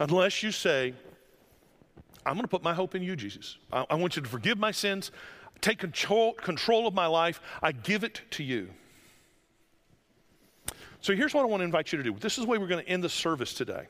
Unless 0.00 0.42
you 0.42 0.50
say, 0.50 0.94
I'm 2.24 2.34
going 2.34 2.44
to 2.44 2.48
put 2.48 2.62
my 2.62 2.72
hope 2.72 2.94
in 2.94 3.02
you, 3.02 3.16
Jesus. 3.16 3.58
I, 3.70 3.84
I 3.90 3.94
want 3.96 4.16
you 4.16 4.22
to 4.22 4.28
forgive 4.28 4.58
my 4.58 4.70
sins, 4.70 5.12
take 5.60 5.78
control, 5.78 6.32
control 6.32 6.86
of 6.86 6.94
my 6.94 7.06
life. 7.06 7.40
I 7.62 7.72
give 7.72 8.02
it 8.02 8.22
to 8.32 8.42
you. 8.42 8.70
So 11.02 11.16
here's 11.16 11.34
what 11.34 11.42
I 11.42 11.46
want 11.46 11.60
to 11.60 11.64
invite 11.64 11.92
you 11.92 11.98
to 11.98 12.04
do. 12.04 12.16
This 12.18 12.38
is 12.38 12.44
the 12.44 12.50
way 12.50 12.58
we're 12.58 12.68
going 12.68 12.84
to 12.84 12.88
end 12.88 13.02
the 13.02 13.08
service 13.08 13.52
today. 13.52 13.88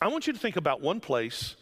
I 0.00 0.06
want 0.06 0.28
you 0.28 0.32
to 0.32 0.38
think 0.38 0.56
about 0.56 0.80
one 0.80 1.00
place 1.00 1.56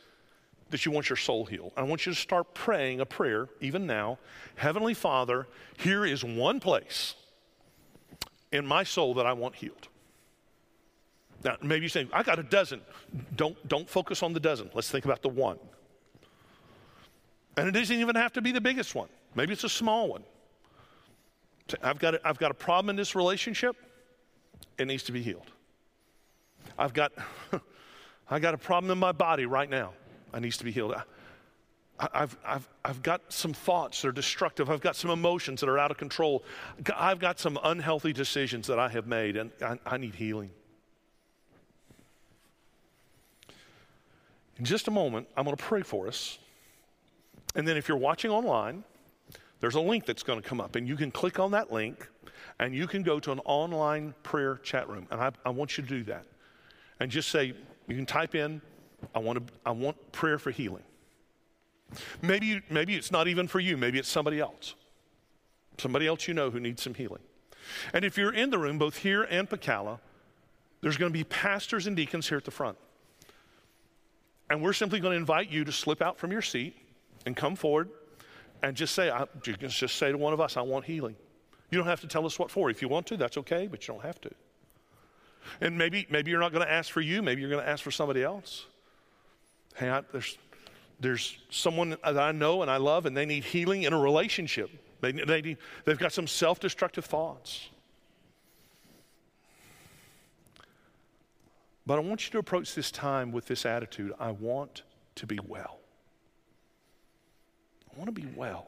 that 0.69 0.85
you 0.85 0.93
want 0.93 1.09
your 1.09 1.17
soul 1.17 1.47
healed. 1.47 1.73
I 1.75 1.83
want 1.85 2.05
you 2.05 2.13
to 2.13 2.19
start 2.19 2.53
praying 2.53 3.01
a 3.01 3.07
prayer, 3.07 3.49
even 3.63 3.87
now. 3.87 4.19
Heavenly 4.57 4.93
Father, 4.93 5.47
here 5.79 6.05
is 6.05 6.23
one 6.23 6.61
place 6.61 7.15
in 8.53 8.67
my 8.67 8.85
soul 8.85 9.15
that 9.15 9.25
I 9.25 9.33
want 9.33 9.55
healed. 9.55 9.89
Now, 11.43 11.57
maybe 11.63 11.85
you 11.85 11.89
say, 11.89 12.07
I 12.13 12.23
got 12.23 12.39
a 12.39 12.43
dozen. 12.43 12.83
Don't, 13.37 13.57
don't 13.69 13.89
focus 13.89 14.23
on 14.23 14.35
the 14.35 14.41
dozen. 14.41 14.71
Let's 14.75 14.91
think 14.91 15.07
about 15.07 15.23
the 15.23 15.31
one. 15.31 15.59
And 17.57 17.69
it 17.69 17.73
doesn't 17.73 17.97
even 17.97 18.17
have 18.17 18.35
to 18.35 18.43
be 18.43 18.53
the 18.53 18.61
biggest 18.61 18.95
one. 18.95 19.09
Maybe 19.35 19.55
it's 19.55 19.65
a 19.65 19.69
small 19.69 20.09
one. 20.09 20.25
I've 21.83 21.99
got 21.99 22.17
a, 22.17 22.29
I've 22.29 22.39
got 22.39 22.51
a 22.51 22.55
problem 22.55 22.91
in 22.91 22.97
this 22.97 23.15
relationship. 23.15 23.77
It 24.79 24.87
needs 24.87 25.03
to 25.05 25.13
be 25.13 25.23
healed. 25.23 25.51
I've 26.79 26.93
got, 26.93 27.13
I 28.31 28.39
got 28.39 28.55
a 28.55 28.59
problem 28.59 28.91
in 28.91 28.99
my 28.99 29.13
body 29.13 29.47
right 29.47 29.69
now. 29.69 29.93
It 30.35 30.41
needs 30.41 30.59
to 30.59 30.65
be 30.65 30.73
healed. 30.73 30.95
I, 30.95 31.03
I've, 32.13 32.37
I've, 32.45 32.69
I've 32.85 33.03
got 33.03 33.33
some 33.33 33.53
thoughts 33.53 34.03
that 34.03 34.09
are 34.09 34.13
destructive. 34.13 34.69
I've 34.69 34.81
got 34.81 34.97
some 34.97 35.11
emotions 35.11 35.61
that 35.61 35.69
are 35.69 35.79
out 35.79 35.91
of 35.91 35.97
control. 35.97 36.45
I've 36.95 37.19
got 37.19 37.39
some 37.39 37.59
unhealthy 37.63 38.13
decisions 38.13 38.67
that 38.67 38.79
I 38.79 38.89
have 38.89 39.07
made, 39.07 39.37
and 39.37 39.51
I, 39.63 39.79
I 39.87 39.97
need 39.97 40.15
healing. 40.15 40.51
In 44.59 44.65
just 44.65 44.89
a 44.89 44.91
moment, 44.91 45.29
I'm 45.37 45.45
going 45.45 45.57
to 45.57 45.63
pray 45.63 45.83
for 45.83 46.07
us. 46.07 46.39
And 47.55 47.67
then 47.67 47.77
if 47.77 47.89
you're 47.89 47.97
watching 47.97 48.31
online, 48.31 48.85
there's 49.61 49.75
a 49.75 49.81
link 49.81 50.05
that's 50.05 50.23
going 50.23 50.41
to 50.41 50.47
come 50.47 50.61
up, 50.61 50.77
and 50.77 50.87
you 50.87 50.97
can 50.97 51.11
click 51.11 51.39
on 51.39 51.53
that 51.53 51.73
link 51.73 52.09
and 52.59 52.75
you 52.75 52.87
can 52.87 53.03
go 53.03 53.21
to 53.21 53.33
an 53.33 53.41
online 53.45 54.15
prayer 54.23 54.57
chat 54.63 54.89
room. 54.89 55.07
And 55.11 55.21
I, 55.21 55.31
I 55.45 55.51
want 55.51 55.77
you 55.77 55.85
to 55.85 55.89
do 55.89 56.03
that. 56.05 56.25
And 57.01 57.11
just 57.11 57.31
say, 57.31 57.55
you 57.89 57.95
can 57.95 58.07
type 58.07 58.35
in, 58.35 58.61
I 59.15 59.19
want, 59.19 59.47
to, 59.47 59.53
I 59.65 59.71
want 59.71 60.13
prayer 60.13 60.39
for 60.39 60.51
healing. 60.51 60.83
Maybe, 62.23 62.63
maybe 62.71 62.97
it's 62.97 63.13
not 63.13 63.29
even 63.29 63.47
for 63.47 63.61
you, 63.61 63.77
maybe 63.77 63.99
it's 63.99 64.09
somebody 64.09 64.41
else. 64.41 64.75
Somebody 65.79 66.07
else 66.07 66.27
you 66.27 66.35
know 66.35 66.51
who 66.51 66.59
needs 66.59 66.83
some 66.83 66.95
healing. 66.95 67.23
And 67.93 68.05
if 68.05 68.17
you're 68.17 68.33
in 68.33 68.51
the 68.51 68.59
room, 68.59 68.79
both 68.79 68.97
here 68.97 69.25
and 69.25 69.49
Pacala, 69.49 69.99
there's 70.81 70.97
going 70.97 71.13
to 71.13 71.17
be 71.17 71.25
pastors 71.25 71.87
and 71.87 71.97
deacons 71.97 72.29
here 72.29 72.39
at 72.39 72.45
the 72.45 72.51
front. 72.51 72.79
And 74.49 74.63
we're 74.63 74.73
simply 74.73 75.01
going 75.01 75.13
to 75.13 75.19
invite 75.19 75.51
you 75.51 75.65
to 75.65 75.73
slip 75.73 76.01
out 76.01 76.19
from 76.19 76.33
your 76.33 76.43
seat 76.43 76.77
and 77.27 77.37
come 77.37 77.57
forward 77.57 77.91
and 78.63 78.77
just 78.77 78.95
say, 78.95 79.11
I, 79.11 79.27
you 79.45 79.55
can 79.55 79.69
just 79.69 79.97
say 79.97 80.13
to 80.13 80.19
one 80.19 80.33
of 80.33 80.41
us, 80.41 80.57
I 80.57 80.63
want 80.63 80.85
healing. 80.85 81.17
You 81.71 81.79
don't 81.79 81.87
have 81.87 82.01
to 82.01 82.07
tell 82.07 82.27
us 82.27 82.39
what 82.39 82.51
for. 82.51 82.71
If 82.71 82.81
you 82.81 82.89
want 82.89 83.07
to, 83.09 83.17
that's 83.17 83.37
okay, 83.39 83.67
but 83.67 83.87
you 83.87 83.95
don't 83.95 84.05
have 84.05 84.21
to. 84.23 84.31
And 85.61 85.77
maybe, 85.79 86.07
maybe 86.11 86.31
you're 86.31 86.41
not 86.41 86.53
going 86.53 86.65
to 86.65 86.73
ask 86.73 86.91
for 86.91 87.01
you, 87.01 87.23
maybe 87.23 87.41
you're 87.41 87.51
going 87.51 87.63
to 87.63 87.69
ask 87.69 87.83
for 87.83 87.91
somebody 87.91 88.23
else. 88.23 88.67
Hey, 89.75 89.91
I, 89.91 90.03
there's, 90.13 90.39
there's 91.01 91.39
someone 91.51 91.91
that 91.91 92.19
I 92.19 92.33
know 92.33 92.63
and 92.63 92.71
I 92.71 92.79
love, 92.79 93.07
and 93.07 93.17
they 93.17 93.27
need 93.27 93.45
healing 93.45 93.83
in 93.83 93.93
a 93.93 93.99
relationship. 93.99 94.71
They, 95.01 95.13
they 95.13 95.43
need, 95.43 95.59
they've 95.85 95.99
got 95.99 96.13
some 96.13 96.27
self 96.27 96.61
destructive 96.61 97.05
thoughts. 97.05 97.69
But 101.87 101.99
I 101.99 102.01
want 102.01 102.27
you 102.27 102.33
to 102.33 102.39
approach 102.39 102.75
this 102.75 102.91
time 102.91 103.31
with 103.31 103.47
this 103.47 103.65
attitude 103.65 104.13
I 104.19 104.33
want 104.33 104.83
to 105.17 105.27
be 105.27 105.39
well. 105.47 105.79
I 107.95 107.99
want 107.99 108.15
to 108.15 108.21
be 108.21 108.27
well. 108.35 108.67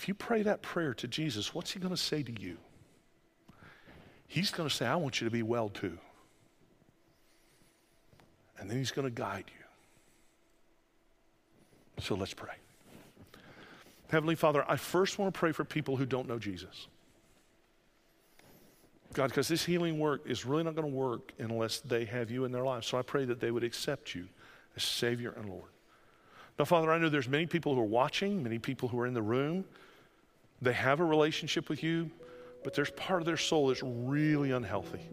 If 0.00 0.08
you 0.08 0.14
pray 0.14 0.40
that 0.44 0.62
prayer 0.62 0.94
to 0.94 1.06
Jesus, 1.06 1.54
what's 1.54 1.72
he 1.72 1.78
going 1.78 1.94
to 1.94 2.00
say 2.00 2.22
to 2.22 2.32
you? 2.32 2.56
He's 4.26 4.50
going 4.50 4.66
to 4.66 4.74
say, 4.74 4.86
I 4.86 4.96
want 4.96 5.20
you 5.20 5.26
to 5.26 5.30
be 5.30 5.42
well 5.42 5.68
too. 5.68 5.98
And 8.58 8.70
then 8.70 8.78
he's 8.78 8.92
going 8.92 9.06
to 9.06 9.10
guide 9.10 9.44
you. 11.98 12.02
So 12.02 12.14
let's 12.14 12.32
pray. 12.32 12.54
Heavenly 14.08 14.36
Father, 14.36 14.64
I 14.66 14.76
first 14.76 15.18
want 15.18 15.34
to 15.34 15.38
pray 15.38 15.52
for 15.52 15.64
people 15.64 15.98
who 15.98 16.06
don't 16.06 16.26
know 16.26 16.38
Jesus. 16.38 16.86
God, 19.12 19.28
because 19.28 19.48
this 19.48 19.66
healing 19.66 19.98
work 19.98 20.22
is 20.24 20.46
really 20.46 20.62
not 20.62 20.76
going 20.76 20.90
to 20.90 20.96
work 20.96 21.30
unless 21.38 21.80
they 21.80 22.06
have 22.06 22.30
you 22.30 22.46
in 22.46 22.52
their 22.52 22.64
lives. 22.64 22.86
So 22.86 22.96
I 22.96 23.02
pray 23.02 23.26
that 23.26 23.38
they 23.38 23.50
would 23.50 23.64
accept 23.64 24.14
you 24.14 24.28
as 24.76 24.82
Savior 24.82 25.34
and 25.36 25.50
Lord. 25.50 25.68
Now, 26.58 26.64
Father, 26.64 26.90
I 26.90 26.96
know 26.96 27.10
there's 27.10 27.28
many 27.28 27.44
people 27.44 27.74
who 27.74 27.82
are 27.82 27.84
watching, 27.84 28.42
many 28.42 28.58
people 28.58 28.88
who 28.88 28.98
are 28.98 29.06
in 29.06 29.12
the 29.12 29.20
room. 29.20 29.66
They 30.62 30.72
have 30.72 31.00
a 31.00 31.04
relationship 31.04 31.68
with 31.68 31.82
you, 31.82 32.10
but 32.62 32.74
there's 32.74 32.90
part 32.90 33.22
of 33.22 33.26
their 33.26 33.36
soul 33.36 33.68
that's 33.68 33.82
really 33.82 34.50
unhealthy 34.50 35.08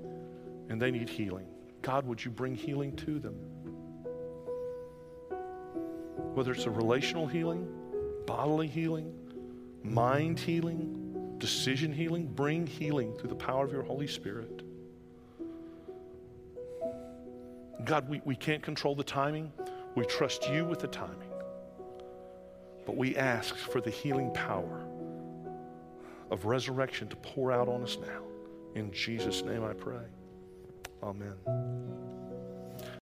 and 0.70 0.82
they 0.82 0.92
need 0.92 1.08
healing. 1.08 1.48
God, 1.82 2.06
would 2.06 2.24
you 2.24 2.32
bring 2.32 2.56
healing 2.56 2.96
to 2.98 3.20
them? 3.20 3.36
Whether 6.34 6.52
it's 6.52 6.66
a 6.66 6.70
relational 6.70 7.28
healing, 7.28 7.68
bodily 8.26 8.68
healing, 8.68 9.14
mind 9.84 10.38
healing, 10.38 11.36
decision 11.38 11.94
healing, 11.94 12.28
bring 12.28 12.68
healing 12.68 13.14
through 13.18 13.30
the 13.30 13.36
power 13.36 13.64
of 13.64 13.72
your 13.72 13.84
Holy 13.84 14.08
Spirit. 14.08 14.64
God, 17.86 18.10
we, 18.10 18.22
we 18.26 18.36
can't 18.36 18.62
control 18.62 18.96
the 18.96 19.04
timing. 19.04 19.52
We 19.96 20.06
trust 20.06 20.50
you 20.50 20.66
with 20.66 20.80
the 20.80 20.88
timing. 20.88 21.30
But 22.86 22.98
we 22.98 23.16
ask 23.16 23.56
for 23.56 23.80
the 23.80 23.90
healing 23.90 24.32
power 24.34 24.87
of 26.32 26.46
resurrection 26.46 27.08
to 27.10 27.16
pour 27.18 27.52
out 27.52 27.68
on 27.68 27.84
us 27.84 27.98
now. 28.02 28.24
In 28.76 28.92
Jesus' 28.92 29.44
name 29.44 29.64
I 29.64 29.74
pray. 29.74 30.06
Amen. 31.04 31.34